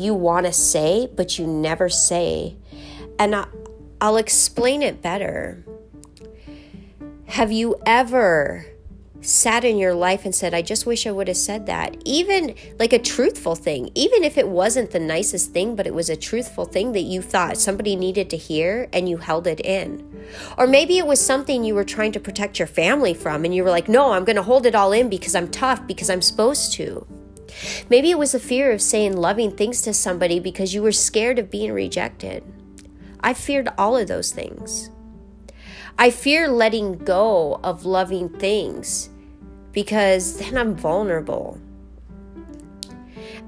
you 0.00 0.14
want 0.14 0.46
to 0.46 0.52
say, 0.52 1.08
but 1.14 1.38
you 1.38 1.46
never 1.46 1.88
say. 1.88 2.56
And 3.18 3.34
I, 3.34 3.46
I'll 4.00 4.16
explain 4.16 4.82
it 4.82 5.02
better. 5.02 5.64
Have 7.26 7.52
you 7.52 7.76
ever 7.86 8.66
sat 9.20 9.64
in 9.64 9.76
your 9.76 9.92
life 9.92 10.24
and 10.24 10.34
said, 10.34 10.54
I 10.54 10.62
just 10.62 10.86
wish 10.86 11.06
I 11.06 11.10
would 11.10 11.28
have 11.28 11.36
said 11.36 11.66
that? 11.66 11.96
Even 12.04 12.54
like 12.78 12.92
a 12.92 12.98
truthful 12.98 13.54
thing, 13.54 13.90
even 13.94 14.24
if 14.24 14.38
it 14.38 14.48
wasn't 14.48 14.90
the 14.90 14.98
nicest 14.98 15.52
thing, 15.52 15.76
but 15.76 15.86
it 15.86 15.94
was 15.94 16.08
a 16.08 16.16
truthful 16.16 16.64
thing 16.64 16.92
that 16.92 17.02
you 17.02 17.20
thought 17.20 17.58
somebody 17.58 17.94
needed 17.96 18.30
to 18.30 18.36
hear 18.36 18.88
and 18.92 19.08
you 19.08 19.18
held 19.18 19.46
it 19.46 19.60
in. 19.60 20.24
Or 20.56 20.66
maybe 20.66 20.98
it 20.98 21.06
was 21.06 21.24
something 21.24 21.62
you 21.62 21.74
were 21.74 21.84
trying 21.84 22.12
to 22.12 22.20
protect 22.20 22.58
your 22.58 22.68
family 22.68 23.14
from 23.14 23.44
and 23.44 23.54
you 23.54 23.62
were 23.62 23.70
like, 23.70 23.88
no, 23.88 24.12
I'm 24.12 24.24
going 24.24 24.36
to 24.36 24.42
hold 24.42 24.64
it 24.66 24.74
all 24.74 24.92
in 24.92 25.10
because 25.10 25.34
I'm 25.34 25.50
tough, 25.50 25.86
because 25.86 26.08
I'm 26.08 26.22
supposed 26.22 26.72
to. 26.74 27.06
Maybe 27.88 28.10
it 28.10 28.18
was 28.18 28.32
the 28.32 28.40
fear 28.40 28.72
of 28.72 28.82
saying 28.82 29.16
loving 29.16 29.56
things 29.56 29.82
to 29.82 29.94
somebody 29.94 30.40
because 30.40 30.74
you 30.74 30.82
were 30.82 30.92
scared 30.92 31.38
of 31.38 31.50
being 31.50 31.72
rejected. 31.72 32.44
I 33.20 33.34
feared 33.34 33.68
all 33.76 33.96
of 33.96 34.08
those 34.08 34.32
things. 34.32 34.90
I 35.98 36.10
fear 36.10 36.48
letting 36.48 36.98
go 36.98 37.60
of 37.62 37.84
loving 37.84 38.28
things 38.28 39.10
because 39.72 40.38
then 40.38 40.56
I'm 40.56 40.74
vulnerable. 40.74 41.58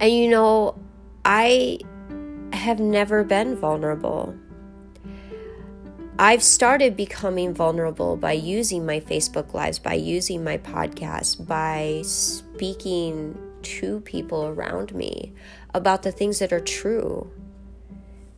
And 0.00 0.12
you 0.12 0.28
know, 0.28 0.78
I 1.24 1.78
have 2.52 2.80
never 2.80 3.24
been 3.24 3.56
vulnerable. 3.56 4.34
I've 6.18 6.42
started 6.42 6.96
becoming 6.96 7.54
vulnerable 7.54 8.16
by 8.16 8.32
using 8.32 8.84
my 8.84 9.00
Facebook 9.00 9.54
Lives, 9.54 9.78
by 9.78 9.94
using 9.94 10.44
my 10.44 10.58
podcast, 10.58 11.46
by 11.46 12.02
speaking 12.04 13.36
to 13.62 14.00
people 14.00 14.46
around 14.46 14.94
me 14.94 15.32
about 15.74 16.02
the 16.02 16.12
things 16.12 16.38
that 16.38 16.52
are 16.52 16.60
true 16.60 17.30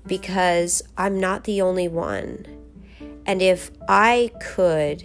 because 0.07 0.83
I'm 0.97 1.19
not 1.19 1.45
the 1.45 1.61
only 1.63 1.89
one. 1.89 2.47
And 3.27 3.41
if 3.41 3.71
I 3.89 4.31
could 4.41 5.05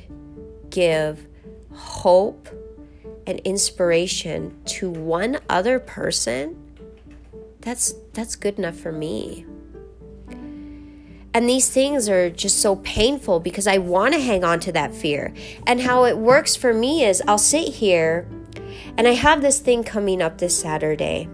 give 0.69 1.25
hope 1.73 2.49
and 3.25 3.39
inspiration 3.39 4.59
to 4.65 4.89
one 4.89 5.39
other 5.49 5.79
person, 5.79 6.57
that's 7.61 7.93
that's 8.13 8.35
good 8.35 8.57
enough 8.57 8.75
for 8.75 8.91
me. 8.91 9.45
And 11.33 11.47
these 11.47 11.69
things 11.69 12.09
are 12.09 12.29
just 12.29 12.59
so 12.59 12.77
painful 12.77 13.39
because 13.39 13.67
I 13.67 13.77
want 13.77 14.13
to 14.15 14.19
hang 14.19 14.43
on 14.43 14.59
to 14.61 14.71
that 14.71 14.93
fear. 14.93 15.33
And 15.67 15.79
how 15.79 16.05
it 16.05 16.17
works 16.17 16.55
for 16.55 16.73
me 16.73 17.05
is 17.05 17.21
I'll 17.27 17.37
sit 17.37 17.75
here 17.75 18.27
and 18.97 19.07
I 19.07 19.13
have 19.13 19.41
this 19.41 19.59
thing 19.59 19.83
coming 19.83 20.21
up 20.21 20.37
this 20.37 20.57
Saturday. 20.57 21.27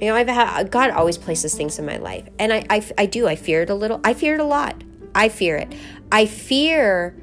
You 0.00 0.08
know, 0.08 0.16
I've 0.16 0.28
had 0.28 0.70
God 0.70 0.90
always 0.90 1.16
places 1.16 1.54
things 1.54 1.78
in 1.78 1.86
my 1.86 1.98
life, 1.98 2.28
and 2.38 2.52
I, 2.52 2.64
I, 2.68 2.84
I 2.98 3.06
do. 3.06 3.28
I 3.28 3.36
fear 3.36 3.62
it 3.62 3.70
a 3.70 3.74
little. 3.74 4.00
I 4.02 4.14
fear 4.14 4.34
it 4.34 4.40
a 4.40 4.44
lot. 4.44 4.82
I 5.14 5.28
fear 5.28 5.56
it. 5.56 5.74
I 6.10 6.26
fear 6.26 7.16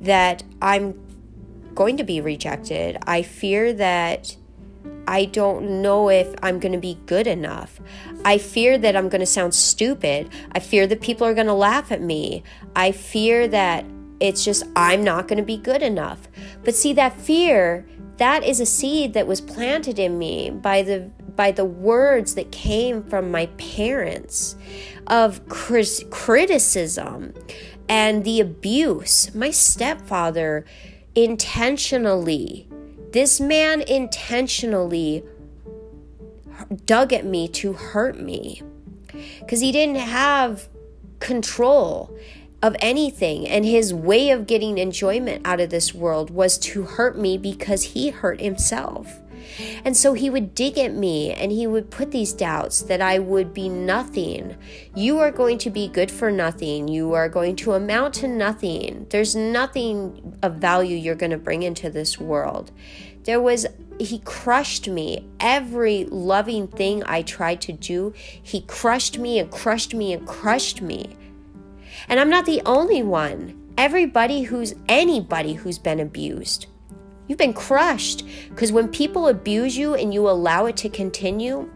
that 0.00 0.42
I'm 0.60 1.00
going 1.74 1.96
to 1.96 2.04
be 2.04 2.20
rejected. 2.20 2.98
I 3.06 3.22
fear 3.22 3.72
that 3.74 4.36
I 5.08 5.26
don't 5.26 5.82
know 5.82 6.10
if 6.10 6.34
I'm 6.42 6.58
going 6.58 6.72
to 6.72 6.78
be 6.78 6.98
good 7.06 7.26
enough. 7.26 7.80
I 8.24 8.38
fear 8.38 8.76
that 8.78 8.96
I'm 8.96 9.08
going 9.08 9.20
to 9.20 9.26
sound 9.26 9.54
stupid. 9.54 10.30
I 10.52 10.58
fear 10.58 10.86
that 10.88 11.00
people 11.00 11.26
are 11.26 11.34
going 11.34 11.46
to 11.46 11.54
laugh 11.54 11.92
at 11.92 12.02
me. 12.02 12.42
I 12.74 12.92
fear 12.92 13.46
that 13.48 13.84
it's 14.18 14.44
just 14.44 14.64
I'm 14.74 15.04
not 15.04 15.28
going 15.28 15.38
to 15.38 15.44
be 15.44 15.56
good 15.56 15.82
enough. 15.82 16.28
But 16.64 16.74
see, 16.74 16.92
that 16.94 17.18
fear 17.20 17.86
that 18.18 18.44
is 18.44 18.60
a 18.60 18.66
seed 18.66 19.12
that 19.14 19.26
was 19.26 19.40
planted 19.40 19.98
in 19.98 20.18
me 20.18 20.50
by 20.50 20.82
the 20.82 21.10
by 21.34 21.52
the 21.52 21.64
words 21.64 22.34
that 22.34 22.50
came 22.50 23.02
from 23.02 23.30
my 23.30 23.46
parents 23.58 24.56
of 25.06 25.46
criticism 25.48 27.34
and 27.88 28.24
the 28.24 28.40
abuse. 28.40 29.34
My 29.34 29.50
stepfather 29.50 30.64
intentionally 31.14 32.68
this 33.12 33.40
man 33.40 33.80
intentionally 33.80 35.24
dug 36.84 37.12
at 37.12 37.24
me 37.24 37.48
to 37.48 37.72
hurt 37.72 38.20
me 38.20 38.62
because 39.40 39.60
he 39.60 39.72
didn't 39.72 39.96
have 39.96 40.68
control 41.20 42.14
of 42.66 42.76
anything. 42.80 43.46
And 43.46 43.64
his 43.64 43.94
way 43.94 44.30
of 44.30 44.46
getting 44.46 44.78
enjoyment 44.78 45.42
out 45.44 45.60
of 45.60 45.70
this 45.70 45.94
world 45.94 46.30
was 46.30 46.58
to 46.58 46.82
hurt 46.82 47.16
me 47.16 47.38
because 47.38 47.82
he 47.82 48.10
hurt 48.10 48.40
himself. 48.40 49.20
And 49.84 49.96
so 49.96 50.12
he 50.14 50.28
would 50.28 50.56
dig 50.56 50.76
at 50.76 50.92
me 50.92 51.32
and 51.32 51.52
he 51.52 51.68
would 51.68 51.92
put 51.92 52.10
these 52.10 52.32
doubts 52.32 52.82
that 52.82 53.00
I 53.00 53.20
would 53.20 53.54
be 53.54 53.68
nothing. 53.68 54.56
You 54.96 55.20
are 55.20 55.30
going 55.30 55.58
to 55.58 55.70
be 55.70 55.86
good 55.86 56.10
for 56.10 56.32
nothing. 56.32 56.88
You 56.88 57.12
are 57.14 57.28
going 57.28 57.54
to 57.56 57.74
amount 57.74 58.14
to 58.14 58.28
nothing. 58.28 59.06
There's 59.10 59.36
nothing 59.36 60.36
of 60.42 60.56
value 60.56 60.96
you're 60.96 61.14
going 61.14 61.30
to 61.30 61.38
bring 61.38 61.62
into 61.62 61.88
this 61.88 62.18
world. 62.18 62.72
There 63.22 63.40
was, 63.40 63.66
he 64.00 64.18
crushed 64.20 64.88
me. 64.88 65.28
Every 65.38 66.04
loving 66.06 66.66
thing 66.66 67.04
I 67.06 67.22
tried 67.22 67.60
to 67.62 67.72
do, 67.72 68.12
he 68.16 68.62
crushed 68.62 69.18
me 69.18 69.38
and 69.38 69.50
crushed 69.50 69.94
me 69.94 70.12
and 70.12 70.26
crushed 70.26 70.82
me. 70.82 71.16
And 72.08 72.20
I'm 72.20 72.30
not 72.30 72.46
the 72.46 72.62
only 72.66 73.02
one. 73.02 73.72
Everybody 73.78 74.42
who's 74.42 74.74
anybody 74.88 75.54
who's 75.54 75.78
been 75.78 76.00
abused. 76.00 76.66
You've 77.26 77.38
been 77.38 77.52
crushed 77.52 78.24
because 78.48 78.72
when 78.72 78.88
people 78.88 79.28
abuse 79.28 79.76
you 79.76 79.94
and 79.94 80.14
you 80.14 80.28
allow 80.28 80.66
it 80.66 80.76
to 80.78 80.88
continue, 80.88 81.68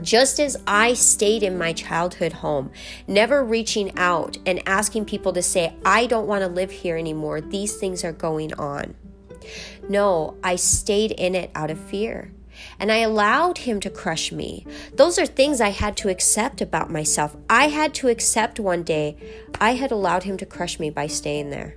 just 0.00 0.40
as 0.40 0.56
I 0.66 0.94
stayed 0.94 1.42
in 1.42 1.58
my 1.58 1.72
childhood 1.72 2.32
home, 2.32 2.70
never 3.06 3.44
reaching 3.44 3.96
out 3.98 4.38
and 4.46 4.66
asking 4.66 5.06
people 5.06 5.32
to 5.32 5.42
say, 5.42 5.74
I 5.84 6.06
don't 6.06 6.26
want 6.26 6.42
to 6.42 6.48
live 6.48 6.70
here 6.70 6.96
anymore, 6.96 7.40
these 7.40 7.76
things 7.76 8.04
are 8.04 8.12
going 8.12 8.54
on. 8.54 8.94
No, 9.88 10.36
I 10.42 10.56
stayed 10.56 11.12
in 11.12 11.34
it 11.34 11.50
out 11.54 11.70
of 11.70 11.78
fear. 11.78 12.32
And 12.78 12.90
I 12.92 12.98
allowed 12.98 13.58
him 13.58 13.80
to 13.80 13.90
crush 13.90 14.32
me. 14.32 14.66
Those 14.94 15.18
are 15.18 15.26
things 15.26 15.60
I 15.60 15.70
had 15.70 15.96
to 15.98 16.08
accept 16.08 16.60
about 16.60 16.90
myself. 16.90 17.36
I 17.48 17.68
had 17.68 17.94
to 17.94 18.08
accept 18.08 18.60
one 18.60 18.82
day 18.82 19.16
I 19.60 19.74
had 19.74 19.90
allowed 19.90 20.24
him 20.24 20.36
to 20.38 20.46
crush 20.46 20.78
me 20.78 20.90
by 20.90 21.06
staying 21.06 21.50
there. 21.50 21.76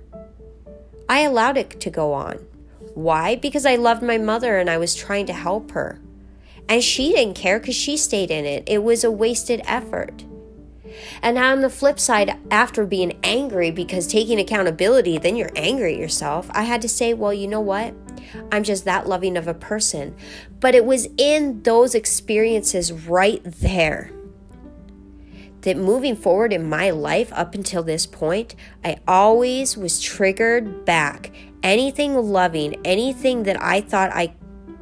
I 1.08 1.20
allowed 1.20 1.56
it 1.56 1.80
to 1.80 1.90
go 1.90 2.12
on. 2.12 2.38
Why? 2.94 3.36
Because 3.36 3.66
I 3.66 3.76
loved 3.76 4.02
my 4.02 4.18
mother 4.18 4.58
and 4.58 4.68
I 4.68 4.78
was 4.78 4.94
trying 4.94 5.26
to 5.26 5.32
help 5.32 5.72
her. 5.72 6.00
And 6.68 6.82
she 6.82 7.12
didn't 7.12 7.36
care 7.36 7.60
because 7.60 7.76
she 7.76 7.96
stayed 7.96 8.30
in 8.30 8.44
it. 8.44 8.64
It 8.66 8.82
was 8.82 9.04
a 9.04 9.10
wasted 9.10 9.60
effort. 9.66 10.24
And 11.22 11.38
on 11.38 11.60
the 11.60 11.70
flip 11.70 11.98
side, 11.98 12.38
after 12.50 12.86
being 12.86 13.18
angry 13.22 13.70
because 13.70 14.06
taking 14.06 14.38
accountability, 14.38 15.18
then 15.18 15.36
you're 15.36 15.52
angry 15.56 15.94
at 15.94 16.00
yourself, 16.00 16.48
I 16.52 16.62
had 16.62 16.82
to 16.82 16.88
say, 16.88 17.14
well, 17.14 17.32
you 17.32 17.46
know 17.46 17.60
what? 17.60 17.94
I'm 18.50 18.62
just 18.62 18.84
that 18.84 19.06
loving 19.08 19.36
of 19.36 19.48
a 19.48 19.54
person. 19.54 20.14
But 20.60 20.74
it 20.74 20.84
was 20.84 21.08
in 21.16 21.62
those 21.62 21.94
experiences 21.94 22.92
right 22.92 23.40
there 23.44 24.12
that 25.62 25.76
moving 25.76 26.14
forward 26.14 26.52
in 26.52 26.68
my 26.68 26.90
life 26.90 27.32
up 27.32 27.54
until 27.54 27.82
this 27.82 28.06
point, 28.06 28.54
I 28.84 28.98
always 29.08 29.76
was 29.76 30.00
triggered 30.00 30.84
back. 30.84 31.32
Anything 31.62 32.14
loving, 32.14 32.76
anything 32.84 33.42
that 33.42 33.60
I 33.60 33.80
thought 33.80 34.12
I 34.12 34.34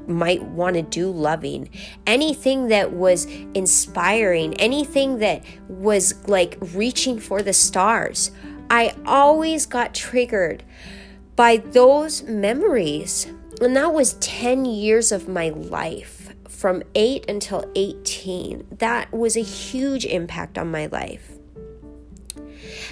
might 0.09 0.43
want 0.43 0.77
to 0.77 0.83
do 0.83 1.11
loving, 1.11 1.71
anything 2.07 2.69
that 2.69 2.93
was 2.93 3.25
inspiring, 3.55 4.55
anything 4.55 5.19
that 5.19 5.45
was 5.69 6.27
like 6.29 6.57
reaching 6.75 7.19
for 7.19 7.43
the 7.43 7.53
stars. 7.53 8.31
I 8.71 8.95
always 9.07 9.67
got 9.67 9.95
triggered 9.95 10.65
by 11.37 11.59
those 11.59 12.23
memories. 12.23 13.27
And 13.61 13.77
that 13.77 13.93
was 13.93 14.15
10 14.15 14.65
years 14.65 15.13
of 15.13 15.29
my 15.29 15.51
life 15.51 16.35
from 16.49 16.83
8 16.95 17.29
until 17.29 17.71
18. 17.75 18.67
That 18.79 19.13
was 19.13 19.37
a 19.37 19.43
huge 19.43 20.05
impact 20.07 20.59
on 20.59 20.71
my 20.71 20.87
life. 20.87 21.39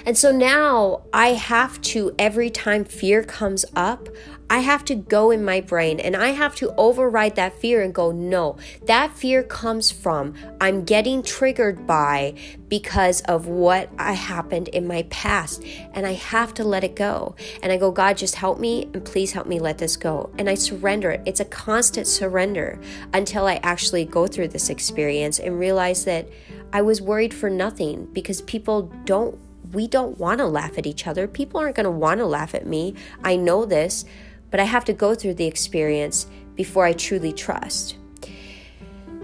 And 0.05 0.19
so 0.19 0.33
now 0.33 1.03
I 1.13 1.29
have 1.29 1.81
to, 1.83 2.15
every 2.19 2.51
time 2.51 2.85
fear 2.85 3.23
comes 3.23 3.65
up, 3.77 4.09
I 4.53 4.59
have 4.59 4.85
to 4.85 4.95
go 4.95 5.31
in 5.31 5.47
my 5.47 5.63
brain 5.63 5.99
and 5.99 6.15
I 6.15 6.33
have 6.33 6.55
to 6.57 6.75
override 6.77 7.37
that 7.37 7.59
fear 7.59 7.81
and 7.81 7.95
go, 7.95 8.13
no, 8.13 8.59
that 8.85 9.17
fear 9.17 9.43
comes 9.43 9.91
from 9.91 10.35
I'm 10.61 10.85
getting 10.85 11.23
triggered 11.23 11.87
by 11.87 12.35
because 12.69 13.23
of 13.23 13.47
what 13.47 13.89
I 13.99 14.13
happened 14.13 14.69
in 14.69 14.87
my 14.87 15.05
past. 15.05 15.65
And 15.95 16.07
I 16.07 16.13
have 16.13 16.53
to 16.55 16.65
let 16.65 16.85
it 16.85 16.95
go. 16.95 17.35
And 17.63 17.73
I 17.73 17.79
go, 17.79 17.91
God, 17.91 18.19
just 18.19 18.35
help 18.35 18.61
me 18.61 18.91
and 18.93 19.03
please 19.03 19.33
help 19.33 19.47
me 19.47 19.59
let 19.59 19.79
this 19.79 19.97
go. 19.97 20.31
And 20.37 20.51
I 20.51 20.55
surrender 20.55 21.11
it. 21.13 21.23
It's 21.25 21.41
a 21.41 21.47
constant 21.47 22.07
surrender 22.07 22.79
until 23.15 23.47
I 23.47 23.55
actually 23.63 24.05
go 24.05 24.27
through 24.27 24.49
this 24.49 24.69
experience 24.69 25.39
and 25.41 25.59
realize 25.59 26.05
that 26.05 26.29
I 26.75 26.83
was 26.83 27.01
worried 27.01 27.33
for 27.33 27.49
nothing 27.49 28.05
because 28.13 28.43
people 28.43 28.93
don't 29.07 29.39
we 29.73 29.89
don't 29.89 30.19
want 30.19 30.39
to 30.39 30.47
laugh 30.47 30.77
at 30.77 30.87
each 30.87 31.07
other. 31.07 31.27
People 31.27 31.59
aren't 31.59 31.77
going 31.77 31.85
to 31.85 31.91
want 31.91 32.19
to 32.19 32.27
laugh 32.27 32.55
at 32.55 32.67
me. 32.67 32.95
I 33.25 33.37
know 33.37 33.65
this 33.65 34.05
but 34.53 34.61
I 34.61 34.65
have 34.65 34.85
to 34.85 34.93
go 34.93 35.17
through 35.17 35.35
the 35.35 35.47
experience 35.47 36.27
before 36.55 36.85
I 36.85 36.93
truly 36.93 37.33
trust. 37.33 37.97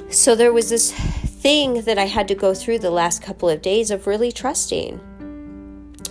So 0.08 0.34
there 0.34 0.54
was 0.54 0.70
this 0.70 0.90
thing 0.90 1.82
that 1.82 1.98
I 1.98 2.06
had 2.06 2.26
to 2.28 2.34
go 2.34 2.54
through 2.54 2.78
the 2.78 2.90
last 2.90 3.22
couple 3.22 3.48
of 3.48 3.60
days 3.60 3.90
of 3.90 4.06
really 4.06 4.32
trusting. 4.32 4.98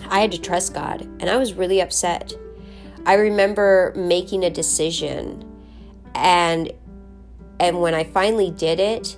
I 0.10 0.20
had 0.20 0.32
to 0.32 0.38
trust 0.38 0.74
God, 0.76 1.02
and 1.20 1.30
I 1.30 1.36
was 1.36 1.54
really 1.54 1.82
upset. 1.82 2.34
I 3.06 3.16
remember 3.16 3.92
making 3.98 4.46
a 4.46 4.50
decision 4.50 5.44
and 6.14 6.72
and 7.60 7.82
when 7.82 7.96
I 7.96 8.04
finally 8.04 8.52
did 8.52 8.80
it, 8.80 9.18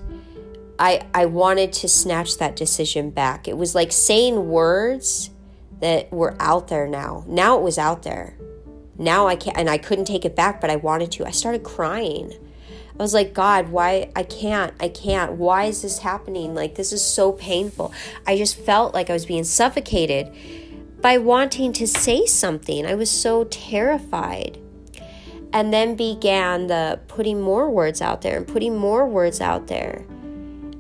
I 0.78 1.06
I 1.14 1.26
wanted 1.26 1.74
to 1.74 1.90
snatch 1.90 2.38
that 2.38 2.56
decision 2.56 3.10
back. 3.10 3.48
It 3.48 3.58
was 3.58 3.76
like 3.76 3.92
saying 3.92 4.50
words 4.50 5.30
that 5.82 6.12
were 6.12 6.36
out 6.40 6.70
there 6.70 6.88
now. 6.88 7.26
Now 7.28 7.58
it 7.58 7.64
was 7.64 7.78
out 7.78 8.04
there 8.04 8.38
now 9.00 9.28
I 9.28 9.38
can't, 9.38 9.58
and 9.58 9.70
I 9.70 9.78
couldn't 9.78 10.06
take 10.06 10.26
it 10.26 10.36
back, 10.36 10.60
but 10.60 10.70
I 10.70 10.76
wanted 10.76 11.10
to. 11.14 11.26
I 11.26 11.32
started 11.32 11.64
crying. 11.64 12.34
I 13.00 13.02
was 13.02 13.14
like, 13.14 13.34
God, 13.34 13.70
why? 13.70 14.12
I 14.14 14.24
can't, 14.24 14.74
I 14.82 14.90
can't. 14.90 15.34
Why 15.34 15.64
is 15.64 15.82
this 15.82 16.00
happening? 16.00 16.54
Like, 16.54 16.76
this 16.76 16.92
is 16.92 17.04
so 17.04 17.32
painful. 17.32 17.94
I 18.28 18.38
just 18.38 18.58
felt 18.58 18.94
like 18.94 19.10
I 19.10 19.14
was 19.14 19.26
being 19.26 19.46
suffocated 19.46 20.36
by 21.02 21.18
wanting 21.18 21.72
to 21.74 21.88
say 21.88 22.26
something. 22.26 22.86
I 22.86 22.96
was 22.96 23.10
so 23.10 23.46
terrified. 23.46 24.60
And 25.54 25.74
then 25.74 25.96
began 25.96 26.68
the 26.68 27.00
putting 27.08 27.42
more 27.42 27.70
words 27.70 28.02
out 28.02 28.22
there 28.22 28.36
and 28.36 28.46
putting 28.46 28.78
more 28.78 29.08
words 29.08 29.40
out 29.40 29.68
there. 29.68 30.06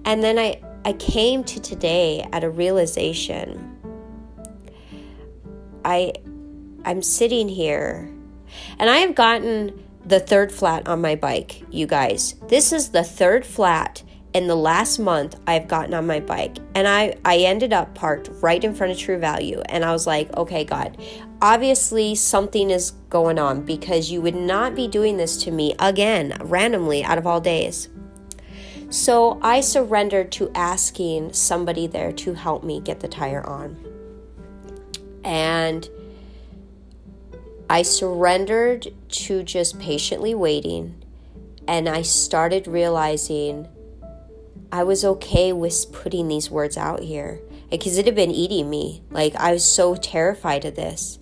And 0.03 0.21
then 0.21 0.37
I, 0.37 0.61
I 0.83 0.91
came 0.93 1.45
to 1.45 1.61
today 1.61 2.27
at 2.33 2.43
a 2.43 2.49
realization. 2.49 3.77
I 5.85 6.13
I'm 6.85 7.01
sitting 7.01 7.49
here 7.49 8.09
and 8.77 8.89
I 8.89 8.97
have 8.97 9.15
gotten 9.15 9.83
the 10.05 10.19
third 10.19 10.51
flat 10.51 10.87
on 10.87 11.01
my 11.01 11.15
bike, 11.15 11.63
you 11.69 11.85
guys. 11.85 12.35
This 12.47 12.71
is 12.73 12.89
the 12.89 13.03
third 13.03 13.45
flat 13.45 14.03
in 14.33 14.47
the 14.47 14.55
last 14.55 14.99
month 14.99 15.39
I've 15.47 15.67
gotten 15.67 15.93
on 15.93 16.05
my 16.07 16.19
bike. 16.19 16.57
And 16.75 16.87
I, 16.87 17.15
I 17.25 17.37
ended 17.39 17.73
up 17.73 17.95
parked 17.95 18.29
right 18.41 18.63
in 18.63 18.75
front 18.75 18.91
of 18.91 18.97
True 18.97 19.17
Value. 19.17 19.61
And 19.67 19.83
I 19.83 19.91
was 19.91 20.05
like, 20.05 20.35
okay, 20.37 20.63
God, 20.63 20.97
obviously 21.41 22.15
something 22.15 22.69
is 22.69 22.91
going 23.09 23.39
on 23.39 23.63
because 23.63 24.11
you 24.11 24.21
would 24.21 24.35
not 24.35 24.75
be 24.75 24.87
doing 24.87 25.17
this 25.17 25.37
to 25.43 25.51
me 25.51 25.75
again, 25.79 26.37
randomly, 26.41 27.03
out 27.03 27.17
of 27.17 27.25
all 27.25 27.41
days. 27.41 27.89
So 28.89 29.39
I 29.41 29.61
surrendered 29.61 30.31
to 30.33 30.51
asking 30.55 31.33
somebody 31.33 31.87
there 31.87 32.11
to 32.13 32.33
help 32.33 32.63
me 32.63 32.81
get 32.81 32.99
the 32.99 33.07
tire 33.07 33.45
on. 33.45 33.77
And 35.23 35.87
I 37.69 37.83
surrendered 37.83 38.87
to 39.09 39.43
just 39.43 39.79
patiently 39.79 40.33
waiting, 40.33 41.03
and 41.67 41.87
I 41.87 42.01
started 42.01 42.67
realizing 42.67 43.67
I 44.71 44.83
was 44.83 45.05
okay 45.05 45.53
with 45.53 45.91
putting 45.91 46.27
these 46.27 46.49
words 46.49 46.77
out 46.77 47.01
here 47.01 47.41
because 47.69 47.97
it 47.97 48.05
had 48.05 48.15
been 48.15 48.31
eating 48.31 48.69
me. 48.69 49.03
Like, 49.11 49.35
I 49.35 49.53
was 49.53 49.63
so 49.63 49.95
terrified 49.95 50.65
of 50.65 50.75
this. 50.75 51.19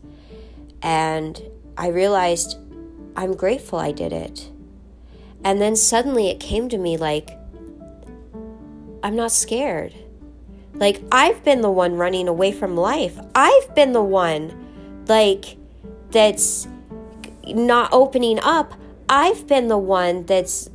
And 0.82 1.42
I 1.78 1.88
realized 1.90 2.58
I'm 3.16 3.36
grateful 3.36 3.80
I 3.80 3.92
did 3.92 4.14
it. 4.14 4.50
And 5.44 5.62
then 5.62 5.76
suddenly 5.76 6.30
it 6.30 6.40
came 6.40 6.70
to 6.70 6.78
me 6.78 6.98
like, 6.98 7.32
I'm 9.04 9.16
not 9.16 9.32
scared. 9.32 9.94
Like, 10.74 11.02
I've 11.12 11.44
been 11.44 11.62
the 11.62 11.72
one 11.72 11.96
running 11.96 12.28
away 12.28 12.52
from 12.52 12.78
life. 12.78 13.20
I've 13.36 13.76
been 13.76 13.94
the 13.94 14.04
one, 14.04 15.04
like, 15.08 15.57
that's 16.12 16.67
not 17.46 17.89
opening 17.91 18.39
up, 18.39 18.74
I've 19.10 19.48
been 19.48 19.67
the 19.67 19.78
one 19.78 20.26
that's 20.26 20.70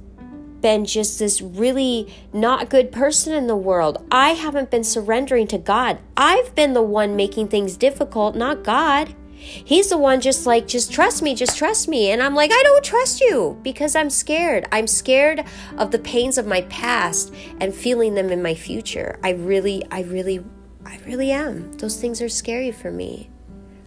been 0.63 0.85
just 0.85 1.19
this 1.19 1.43
really 1.43 2.13
not 2.33 2.71
good 2.71 2.91
person 2.93 3.35
in 3.35 3.49
the 3.49 3.57
world. 3.57 4.03
I 4.11 4.31
haven't 4.31 4.71
been 4.71 4.85
surrendering 4.85 5.49
to 5.49 5.59
God. 5.59 5.99
I've 6.17 6.55
been 6.55 6.73
the 6.73 6.83
one 6.83 7.17
making 7.17 7.49
things 7.49 7.77
difficult, 7.77 8.37
not 8.37 8.65
God. 8.65 9.15
He's 9.35 9.89
the 9.89 9.99
one 9.99 10.21
just 10.21 10.47
like, 10.47 10.69
just 10.69 10.93
trust 10.93 11.21
me, 11.21 11.35
just 11.35 11.59
trust 11.59 11.89
me. 11.89 12.13
And 12.13 12.23
I'm 12.23 12.37
like, 12.37 12.53
I 12.53 12.63
don't 12.63 12.85
trust 12.85 13.21
you 13.21 13.59
because 13.63 13.97
I'm 13.97 14.09
scared. 14.09 14.69
I'm 14.71 14.87
scared 14.87 15.45
of 15.79 15.91
the 15.91 15.99
pains 15.99 16.39
of 16.39 16.47
my 16.47 16.63
past 16.63 17.35
and 17.61 17.75
feeling 17.75 18.15
them 18.15 18.31
in 18.31 18.41
my 18.41 18.55
future. 18.55 19.19
I 19.25 19.31
really, 19.31 19.85
I 19.91 20.03
really, 20.03 20.45
I 20.87 21.01
really 21.07 21.33
am. 21.33 21.73
Those 21.73 22.01
things 22.01 22.23
are 22.23 22.29
scary 22.29 22.71
for 22.71 22.93
me. 22.93 23.32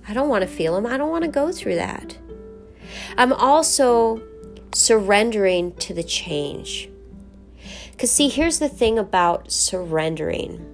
I 0.08 0.13
don't 0.13 0.30
want 0.30 0.44
to 0.44 0.48
feel 0.48 0.76
them. 0.76 0.86
I 0.86 0.98
don't 0.98 1.12
want 1.12 1.24
to 1.24 1.32
go 1.32 1.52
through 1.52 1.76
that. 1.76 2.18
I'm 3.18 3.34
also 3.34 4.22
surrendering 4.74 5.74
to 5.78 5.94
the 5.94 6.04
change. 6.04 6.89
Because, 7.91 8.12
see, 8.12 8.28
here's 8.28 8.60
the 8.60 8.70
thing 8.70 9.00
about 9.00 9.52
surrendering 9.52 10.72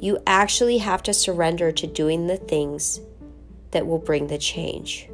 you 0.00 0.16
actually 0.28 0.78
have 0.78 1.02
to 1.02 1.12
surrender 1.12 1.72
to 1.72 1.86
doing 1.86 2.28
the 2.28 2.36
things 2.36 3.00
that 3.72 3.84
will 3.84 3.98
bring 3.98 4.28
the 4.28 4.38
change. 4.38 5.08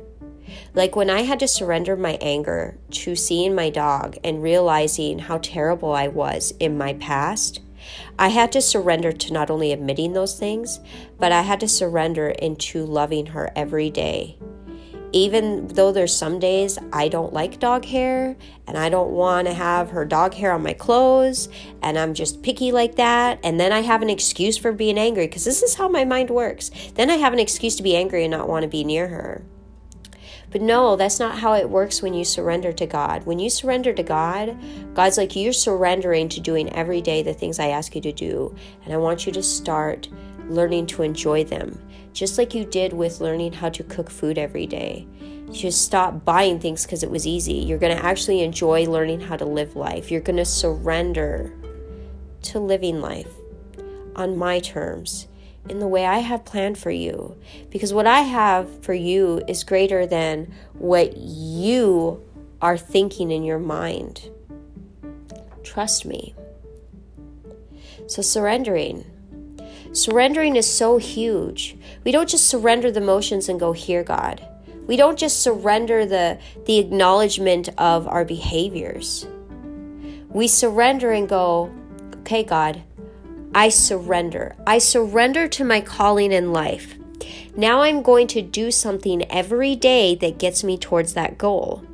Like 0.75 0.95
when 0.95 1.09
I 1.09 1.23
had 1.23 1.41
to 1.41 1.49
surrender 1.49 1.97
my 1.97 2.19
anger 2.21 2.77
to 2.91 3.17
seeing 3.17 3.55
my 3.55 3.71
dog 3.71 4.19
and 4.23 4.43
realizing 4.43 5.21
how 5.21 5.39
terrible 5.39 5.93
I 5.93 6.09
was 6.09 6.53
in 6.61 6.77
my 6.77 6.95
past, 6.95 7.61
I 8.19 8.29
had 8.29 8.53
to 8.53 8.61
surrender 8.61 9.13
to 9.13 9.33
not 9.33 9.51
only 9.51 9.73
admitting 9.73 10.13
those 10.13 10.39
things, 10.39 10.81
but 11.19 11.33
I 11.33 11.43
had 11.43 11.61
to 11.61 11.69
surrender 11.69 12.29
into 12.29 12.85
loving 12.85 13.27
her 13.27 13.51
every 13.57 13.91
day. 13.91 14.39
Even 15.13 15.69
though 15.69 15.93
there's 15.93 16.17
some 16.17 16.41
days 16.41 16.77
I 16.93 17.07
don't 17.07 17.33
like 17.33 17.61
dog 17.61 17.85
hair 17.85 18.37
and 18.67 18.77
I 18.77 18.89
don't 18.89 19.13
want 19.13 19.47
to 19.47 19.55
have 19.55 19.91
her 19.91 20.05
dog 20.05 20.35
hair 20.35 20.51
on 20.51 20.65
my 20.65 20.73
clothes 20.73 21.49
and 21.83 21.97
I'm 21.97 22.15
just 22.15 22.43
picky 22.43 22.73
like 22.73 22.97
that, 22.97 23.39
and 23.45 23.61
then 23.61 23.71
I 23.71 23.83
have 23.83 24.03
an 24.03 24.11
excuse 24.11 24.59
for 24.59 24.73
being 24.73 24.99
angry 24.99 25.29
because 25.29 25.45
this 25.45 25.63
is 25.63 25.75
how 25.75 25.89
my 25.89 26.05
mind 26.05 26.31
works. 26.31 26.71
Then 26.95 27.11
I 27.11 27.17
have 27.17 27.33
an 27.33 27.39
excuse 27.39 27.77
to 27.77 27.83
be 27.85 27.97
angry 27.97 28.25
and 28.25 28.33
not 28.33 28.49
want 28.49 28.65
to 28.65 28.69
be 28.69 28.83
near 28.83 29.07
her. 29.07 29.45
But 30.55 30.63
no, 30.63 30.95
that's 30.95 31.19
not 31.19 31.37
how 31.37 31.55
it 31.55 31.69
works 31.69 32.01
when 32.01 32.15
you 32.15 32.25
surrender 32.25 32.73
to 32.75 32.87
God. 32.87 33.27
When 33.27 33.41
you 33.41 33.51
surrender 33.51 33.93
to 33.93 34.05
God, 34.05 34.57
God's 34.95 35.19
like, 35.19 35.35
you're 35.35 35.53
surrendering 35.53 36.29
to 36.29 36.39
doing 36.39 36.73
every 36.75 37.01
day 37.01 37.25
the 37.25 37.35
things 37.35 37.59
I 37.59 37.71
ask 37.71 37.93
you 37.97 38.01
to 38.03 38.13
do. 38.13 38.55
And 38.85 38.95
I 38.95 38.97
want 38.99 39.27
you 39.27 39.33
to 39.33 39.43
start 39.43 40.09
learning 40.47 40.87
to 40.87 41.03
enjoy 41.03 41.43
them, 41.43 41.77
just 42.13 42.39
like 42.39 42.55
you 42.55 42.65
did 42.65 42.93
with 42.93 43.21
learning 43.21 43.55
how 43.55 43.69
to 43.71 43.83
cook 43.83 44.09
food 44.09 44.39
every 44.39 44.65
day. 44.65 45.09
Just 45.51 45.85
stop 45.85 46.25
buying 46.25 46.61
things 46.61 46.85
because 46.85 47.03
it 47.03 47.11
was 47.11 47.27
easy. 47.27 47.55
You're 47.55 47.79
going 47.79 47.97
to 47.97 48.05
actually 48.05 48.43
enjoy 48.43 48.89
learning 48.89 49.23
how 49.23 49.37
to 49.37 49.45
live 49.45 49.75
life. 49.75 50.13
You're 50.13 50.21
going 50.21 50.37
to 50.37 50.45
surrender 50.45 51.53
to 52.43 52.61
living 52.61 53.01
life 53.01 53.33
on 54.15 54.39
my 54.39 54.61
terms 54.61 55.27
in 55.69 55.79
the 55.79 55.89
way 55.89 56.05
I 56.05 56.19
have 56.19 56.45
planned 56.45 56.79
for 56.79 56.91
you. 56.91 57.37
Because 57.71 57.93
what 57.93 58.07
I 58.07 58.21
have 58.21 58.83
for 58.83 58.95
you 58.95 59.43
is 59.49 59.65
greater 59.65 60.07
than 60.07 60.53
what 60.75 61.17
you 61.17 62.23
are 62.61 62.77
thinking 62.77 63.31
in 63.31 63.45
your 63.45 63.59
mind. 63.59 64.31
Trust 65.63 66.05
me. 66.05 66.35
So, 68.07 68.21
surrendering. 68.23 69.05
Surrendering 69.93 70.57
is 70.57 70.71
so 70.71 70.99
huge. 70.99 71.77
We 72.05 72.13
don't 72.13 72.29
just 72.29 72.49
surrender 72.49 72.91
the 72.91 73.01
motions 73.01 73.49
and 73.49 73.59
go, 73.59 73.73
Here, 73.73 74.03
God. 74.03 74.47
We 74.87 74.97
don't 74.97 75.19
just 75.19 75.41
surrender 75.41 76.05
the, 76.05 76.39
the 76.67 76.79
acknowledgement 76.79 77.71
of 77.79 78.07
our 78.07 78.25
behaviors. 78.25 79.27
We 80.29 80.49
surrender 80.49 81.13
and 81.13 81.29
go, 81.29 81.73
Okay, 82.19 82.43
God, 82.43 82.83
I 83.55 83.69
surrender. 83.69 84.57
I 84.67 84.79
surrender 84.79 85.47
to 85.49 85.65
my 85.65 85.81
calling 85.81 86.33
in 86.33 86.53
life. 86.53 86.97
Now 87.57 87.83
I'm 87.83 88.03
going 88.03 88.27
to 88.29 88.43
do 88.43 88.73
something 88.73 89.31
every 89.31 89.77
day 89.77 90.17
that 90.17 90.39
gets 90.39 90.65
me 90.65 90.77
towards 90.77 91.15
that 91.15 91.39
goal. 91.39 91.85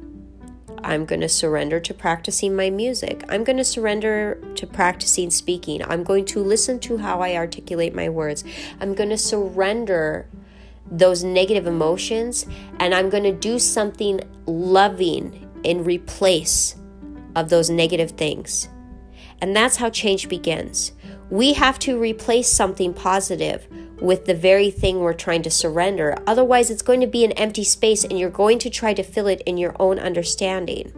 I'm 0.83 1.05
going 1.05 1.21
to 1.21 1.29
surrender 1.29 1.79
to 1.79 1.93
practicing 1.93 2.57
my 2.57 2.71
music. 2.71 3.23
I'm 3.29 3.45
going 3.45 3.59
to 3.59 3.65
surrender 3.65 4.41
to 4.55 4.67
practicing 4.67 5.29
speaking. 5.29 5.83
I'm 5.85 6.03
going 6.03 6.25
to 6.27 6.43
listen 6.43 6.81
to 6.81 6.97
how 6.97 7.21
I 7.21 7.37
articulate 7.37 7.95
my 7.95 8.09
words. 8.09 8.43
I'm 8.81 8.95
going 8.95 9.11
to 9.11 9.19
surrender 9.19 10.27
those 10.91 11.23
negative 11.23 11.67
emotions 11.67 12.47
and 12.79 12.95
I'm 12.95 13.11
going 13.11 13.25
to 13.25 13.33
do 13.33 13.59
something 13.59 14.21
loving 14.47 15.47
in 15.63 15.85
replace 15.85 16.77
of 17.37 17.51
those 17.51 17.69
negative 17.69 18.13
things. 18.13 18.69
And 19.43 19.55
that's 19.55 19.77
how 19.77 19.91
change 19.91 20.29
begins. 20.29 20.93
We 21.31 21.55
have 21.55 21.79
to 21.81 21.99
replace 21.99 22.49
something 22.49 22.93
positive 22.93 23.67
with 24.01 24.25
the 24.25 24.35
very 24.35 24.71
thing 24.71 25.01
we're 25.01 25.13
trying 25.13 25.43
to 25.43 25.51
surrender. 25.51 26.17
Otherwise, 26.27 26.71
it's 26.71 26.83
going 26.83 27.01
to 27.01 27.07
be 27.07 27.25
an 27.25 27.33
empty 27.33 27.65
space 27.65 28.05
and 28.05 28.19
you're 28.19 28.31
going 28.31 28.59
to 28.61 28.71
try 28.71 28.95
to 28.95 29.03
fill 29.03 29.27
it 29.27 29.41
in 29.43 29.57
your 29.57 29.77
own 29.79 29.99
understanding. 29.99 30.93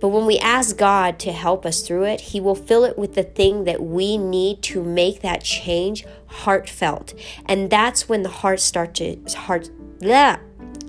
But 0.00 0.08
when 0.08 0.26
we 0.26 0.38
ask 0.40 0.76
God 0.76 1.20
to 1.20 1.32
help 1.32 1.64
us 1.64 1.82
through 1.82 2.04
it, 2.04 2.20
He 2.20 2.40
will 2.40 2.56
fill 2.56 2.84
it 2.84 2.98
with 2.98 3.14
the 3.14 3.22
thing 3.22 3.64
that 3.64 3.80
we 3.80 4.18
need 4.18 4.60
to 4.62 4.82
make 4.82 5.22
that 5.22 5.44
change 5.44 6.04
heartfelt. 6.26 7.14
And 7.46 7.70
that's 7.70 8.08
when 8.08 8.24
the 8.24 8.28
heart 8.28 8.58
starts 8.58 8.98
to 8.98 9.16
heart. 9.38 9.70
Blah, 10.00 10.38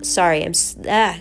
sorry, 0.01 0.43
I'm 0.43 0.53
ah, 0.89 1.19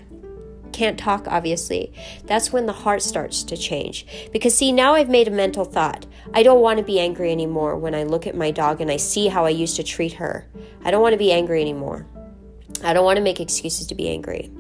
can't 0.73 0.99
talk 0.99 1.27
obviously. 1.29 1.93
That's 2.25 2.53
when 2.53 2.67
the 2.67 2.73
heart 2.73 3.03
starts 3.03 3.43
to 3.45 3.57
change. 3.57 4.07
Because 4.33 4.57
see, 4.57 4.73
now 4.73 4.95
I've 4.95 5.09
made 5.09 5.29
a 5.29 5.33
mental 5.33 5.65
thought. 5.65 6.07
I 6.35 6.43
don't 6.43 6.61
want 6.61 6.79
to 6.79 6.85
be 6.85 7.01
angry 7.01 7.31
anymore 7.31 7.77
when 7.77 7.95
I 7.95 8.05
look 8.05 8.27
at 8.27 8.37
my 8.37 8.51
dog 8.51 8.81
and 8.81 8.91
I 8.91 8.97
see 8.97 9.29
how 9.29 9.45
I 9.45 9.51
used 9.51 9.77
to 9.77 9.83
treat 9.83 10.15
her. 10.15 10.47
I 10.85 10.91
don't 10.91 11.03
want 11.03 11.13
to 11.13 11.19
be 11.19 11.33
angry 11.33 11.61
anymore. 11.61 12.07
I 12.83 12.93
don't 12.93 13.05
want 13.05 13.17
to 13.17 13.23
make 13.23 13.41
excuses 13.41 13.87
to 13.89 13.95
be 13.95 14.09
angry. 14.09 14.51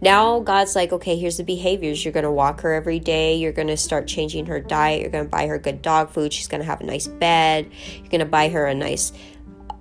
Now 0.00 0.40
God's 0.40 0.74
like, 0.74 0.92
okay, 0.92 1.16
here's 1.16 1.36
the 1.36 1.44
behaviors. 1.44 2.04
You're 2.04 2.12
going 2.12 2.24
to 2.24 2.30
walk 2.30 2.62
her 2.62 2.72
every 2.72 2.98
day. 2.98 3.36
You're 3.36 3.52
going 3.52 3.68
to 3.68 3.76
start 3.76 4.06
changing 4.06 4.46
her 4.46 4.60
diet. 4.60 5.02
You're 5.02 5.10
going 5.10 5.24
to 5.24 5.30
buy 5.30 5.46
her 5.46 5.58
good 5.58 5.82
dog 5.82 6.10
food. 6.10 6.32
She's 6.32 6.48
going 6.48 6.60
to 6.60 6.66
have 6.66 6.80
a 6.80 6.84
nice 6.84 7.06
bed. 7.06 7.70
You're 7.96 8.08
going 8.08 8.20
to 8.20 8.26
buy 8.26 8.48
her 8.48 8.66
a 8.66 8.74
nice 8.74 9.12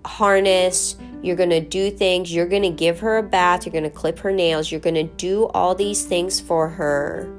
harness. 0.06 0.95
You're 1.22 1.36
going 1.36 1.50
to 1.50 1.62
do 1.62 1.90
things. 1.92 2.34
You're 2.34 2.48
going 2.48 2.64
to 2.64 2.70
give 2.70 3.00
her 3.00 3.18
a 3.18 3.24
bath. 3.24 3.66
You're 3.66 3.72
going 3.72 3.84
to 3.84 3.90
clip 3.90 4.20
her 4.20 4.32
nails. 4.32 4.72
You're 4.72 4.80
going 4.80 4.96
to 4.96 5.04
do 5.04 5.48
all 5.48 5.76
these 5.76 6.06
things 6.06 6.40
for 6.40 6.70
her. 6.70 7.34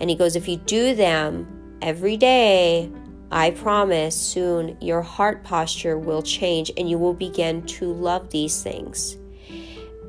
And 0.00 0.08
he 0.08 0.16
goes, 0.16 0.34
if 0.34 0.48
you 0.48 0.56
do 0.56 0.94
them 0.94 1.78
every 1.82 2.16
day, 2.16 2.90
I 3.30 3.50
promise 3.50 4.16
soon 4.16 4.76
your 4.80 5.02
heart 5.02 5.44
posture 5.44 5.98
will 5.98 6.22
change 6.22 6.72
and 6.76 6.90
you 6.90 6.98
will 6.98 7.14
begin 7.14 7.64
to 7.66 7.92
love 7.92 8.30
these 8.30 8.62
things. 8.62 9.16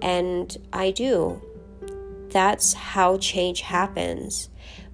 And 0.02 0.58
I 0.74 0.92
do. 0.92 1.42
That's 2.30 2.74
how 2.74 3.18
change 3.18 3.62
happens. 3.62 4.50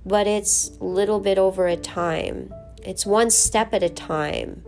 But 0.06 0.28
it's 0.28 0.72
little 0.80 1.20
bit 1.20 1.38
over 1.38 1.68
a 1.68 1.78
time. 1.78 2.54
It's 2.84 3.06
one 3.06 3.30
step 3.30 3.74
at 3.74 3.84
a 3.84 3.90
time, 3.90 4.64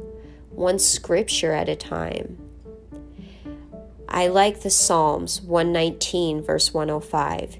one 0.51 0.79
scripture 0.79 1.51
at 1.51 1.67
a 1.67 1.75
time. 1.75 2.48
I 4.11 4.27
like 4.27 4.61
the 4.61 4.71
Psalms 4.71 5.39
119, 5.43 6.41
verse 6.41 6.73
105. 6.73 7.57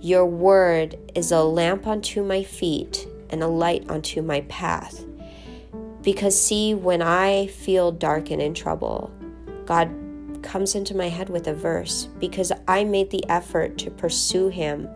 Your 0.00 0.24
word 0.24 0.96
is 1.14 1.30
a 1.30 1.42
lamp 1.42 1.86
unto 1.86 2.24
my 2.24 2.42
feet 2.42 3.06
and 3.28 3.42
a 3.42 3.46
light 3.46 3.84
unto 3.90 4.22
my 4.22 4.40
path. 4.42 5.04
Because, 6.00 6.40
see, 6.40 6.72
when 6.72 7.02
I 7.02 7.48
feel 7.48 7.92
dark 7.92 8.30
and 8.30 8.40
in 8.40 8.54
trouble, 8.54 9.12
God 9.66 9.90
comes 10.42 10.74
into 10.74 10.96
my 10.96 11.10
head 11.10 11.28
with 11.28 11.46
a 11.46 11.54
verse 11.54 12.08
because 12.18 12.52
I 12.66 12.84
made 12.84 13.10
the 13.10 13.28
effort 13.28 13.76
to 13.78 13.90
pursue 13.90 14.48
Him, 14.48 14.88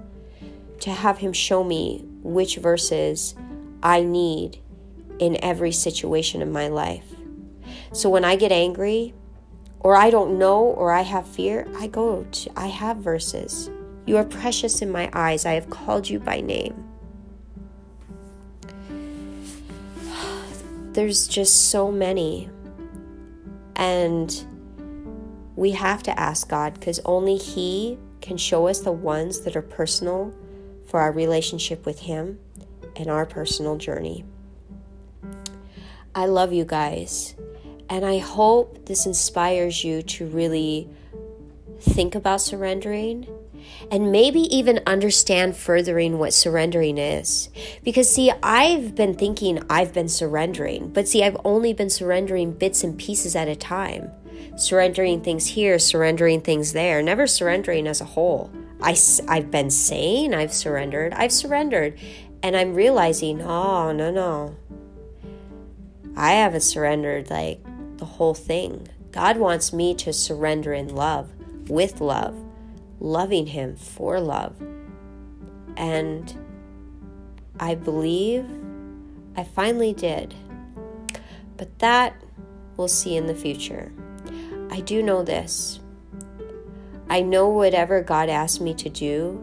to 0.81 0.91
have 0.91 1.19
Him 1.19 1.35
show 1.35 1.63
me 1.63 2.07
which 2.23 2.57
verses 2.57 3.35
I 3.83 4.01
need 4.03 4.63
in 5.19 5.37
every 5.45 5.73
situation 5.73 6.41
in 6.41 6.51
my 6.51 6.69
life. 6.69 7.05
So 7.93 8.09
when 8.09 8.25
I 8.25 8.37
get 8.37 8.51
angry, 8.51 9.13
or 9.81 9.95
I 9.97 10.11
don't 10.11 10.39
know, 10.39 10.63
or 10.63 10.93
I 10.93 11.03
have 11.03 11.27
fear, 11.27 11.67
I 11.77 11.87
go 11.87 12.25
to, 12.25 12.51
I 12.57 12.67
have 12.67 12.99
verses. 12.99 13.71
You 14.07 14.17
are 14.17 14.25
precious 14.25 14.83
in 14.83 14.91
my 14.91 15.11
eyes. 15.13 15.45
I 15.45 15.53
have 15.53 15.71
called 15.71 16.09
you 16.09 16.19
by 16.19 16.41
name. 16.41 16.85
There's 20.93 21.29
just 21.29 21.71
so 21.71 21.91
many. 21.93 22.49
And 23.75 24.45
we 25.55 25.73
have 25.73 26.03
to 26.05 26.19
ask 26.19 26.49
God 26.49 26.75
because 26.75 27.01
only 27.05 27.37
He 27.37 27.99
can 28.21 28.37
show 28.37 28.67
us 28.67 28.81
the 28.81 28.93
ones 28.93 29.41
that 29.41 29.57
are 29.57 29.63
personal 29.63 30.35
for 30.87 31.01
our 31.01 31.13
relationship 31.13 31.87
with 31.87 32.01
Him 32.01 32.39
and 32.97 33.09
our 33.09 33.27
personal 33.27 33.77
journey. 33.77 34.25
I 36.15 36.27
love 36.27 36.53
you 36.53 36.65
guys, 36.65 37.36
and 37.89 38.05
I 38.05 38.19
hope 38.19 38.87
this 38.87 39.07
inspires 39.07 39.85
you 39.85 40.03
to 40.03 40.27
really 40.27 40.89
think 41.81 42.15
about 42.15 42.41
surrendering 42.41 43.27
and 43.91 44.13
maybe 44.13 44.41
even 44.41 44.81
understand 44.87 45.57
furthering 45.57 46.19
what 46.19 46.33
surrendering 46.33 46.99
is. 46.99 47.49
Because, 47.85 48.13
see, 48.13 48.33
I've 48.43 48.95
been 48.95 49.15
thinking 49.15 49.63
I've 49.69 49.93
been 49.93 50.09
surrendering, 50.09 50.89
but 50.89 51.09
see, 51.09 51.23
I've 51.23 51.37
only 51.45 51.73
been 51.73 51.91
surrendering 51.91 52.53
bits 52.53 52.85
and 52.85 52.99
pieces 52.99 53.37
at 53.37 53.49
a 53.49 53.57
time 53.57 54.11
surrendering 54.57 55.21
things 55.21 55.49
here, 55.49 55.79
surrendering 55.79 56.41
things 56.41 56.73
there, 56.73 57.03
never 57.03 57.27
surrendering 57.27 57.87
as 57.87 58.01
a 58.01 58.05
whole. 58.05 58.51
I, 58.81 58.97
I've 59.29 59.51
been 59.51 59.71
saying 59.71 60.35
I've 60.35 60.53
surrendered, 60.53 61.13
I've 61.13 61.33
surrendered, 61.33 61.99
and 62.43 62.57
I'm 62.57 62.75
realizing, 62.75 63.43
oh, 63.43 63.93
no, 63.93 64.11
no. 64.11 64.57
I 66.17 66.33
haven't 66.33 66.63
surrendered 66.63 67.31
like 67.31 67.61
the 67.99 68.05
whole 68.05 68.35
thing. 68.35 68.89
God 69.13 69.39
wants 69.39 69.73
me 69.73 69.95
to 69.97 70.13
surrender 70.13 70.73
in 70.73 70.95
love, 70.95 71.33
with 71.69 72.01
love, 72.01 72.37
loving 73.01 73.47
Him 73.47 73.77
for 73.77 74.21
love. 74.21 74.55
And 75.77 76.35
I 77.59 77.75
believe 77.75 78.47
I 79.37 79.45
finally 79.45 79.93
did. 79.93 80.35
But 81.57 81.79
that 81.79 82.15
we'll 82.77 82.89
see 82.89 83.17
in 83.17 83.27
the 83.27 83.35
future. 83.35 83.93
I 84.71 84.81
do 84.81 85.03
know 85.03 85.23
this. 85.23 85.81
I 87.09 87.23
know 87.23 87.49
whatever 87.49 88.03
God 88.03 88.29
asked 88.29 88.61
me 88.61 88.75
to 88.75 88.89
do, 88.89 89.43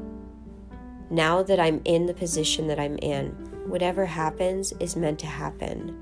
now 1.09 1.43
that 1.43 1.59
I'm 1.59 1.81
in 1.85 2.05
the 2.05 2.13
position 2.13 2.67
that 2.67 2.79
I'm 2.79 2.97
in, 2.97 3.29
whatever 3.67 4.05
happens 4.05 4.73
is 4.79 4.95
meant 4.95 5.19
to 5.19 5.27
happen. 5.27 5.95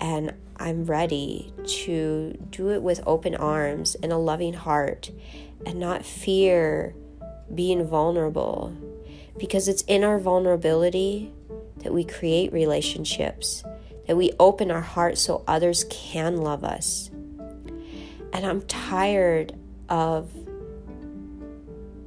And 0.00 0.34
I'm 0.56 0.84
ready 0.84 1.52
to 1.84 2.36
do 2.50 2.70
it 2.70 2.82
with 2.82 3.00
open 3.06 3.34
arms 3.34 3.94
and 4.02 4.12
a 4.12 4.16
loving 4.16 4.54
heart 4.54 5.10
and 5.66 5.78
not 5.78 6.04
fear 6.04 6.94
being 7.54 7.86
vulnerable. 7.86 8.74
Because 9.38 9.68
it's 9.68 9.82
in 9.82 10.04
our 10.04 10.18
vulnerability 10.18 11.32
that 11.78 11.92
we 11.92 12.04
create 12.04 12.52
relationships, 12.52 13.62
that 14.06 14.16
we 14.16 14.32
open 14.38 14.70
our 14.70 14.80
hearts 14.80 15.20
so 15.20 15.44
others 15.46 15.84
can 15.88 16.38
love 16.38 16.64
us. 16.64 17.10
And 18.32 18.46
I'm 18.46 18.62
tired 18.62 19.54
of 19.88 20.30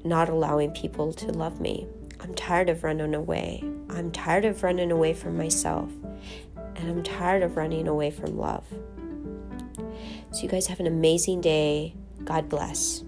not 0.04 0.30
allowing 0.30 0.72
people 0.72 1.14
to 1.14 1.32
love 1.32 1.60
me. 1.60 1.88
I'm 2.20 2.34
tired 2.34 2.70
of 2.70 2.84
running 2.84 3.16
away. 3.16 3.64
I'm 3.90 4.12
tired 4.12 4.46
of 4.46 4.64
running 4.64 4.92
away 4.92 5.14
from 5.14 5.38
myself. 5.38 5.90
And 6.76 6.90
I'm 6.90 7.04
tired 7.04 7.44
of 7.44 7.58
running 7.58 7.88
away 7.88 8.12
from 8.12 8.38
love. 8.38 8.66
So, 10.32 10.42
you 10.42 10.50
guys 10.50 10.68
have 10.68 10.80
an 10.80 10.88
amazing 10.88 11.42
day. 11.42 11.96
God 12.24 12.50
bless. 12.50 13.04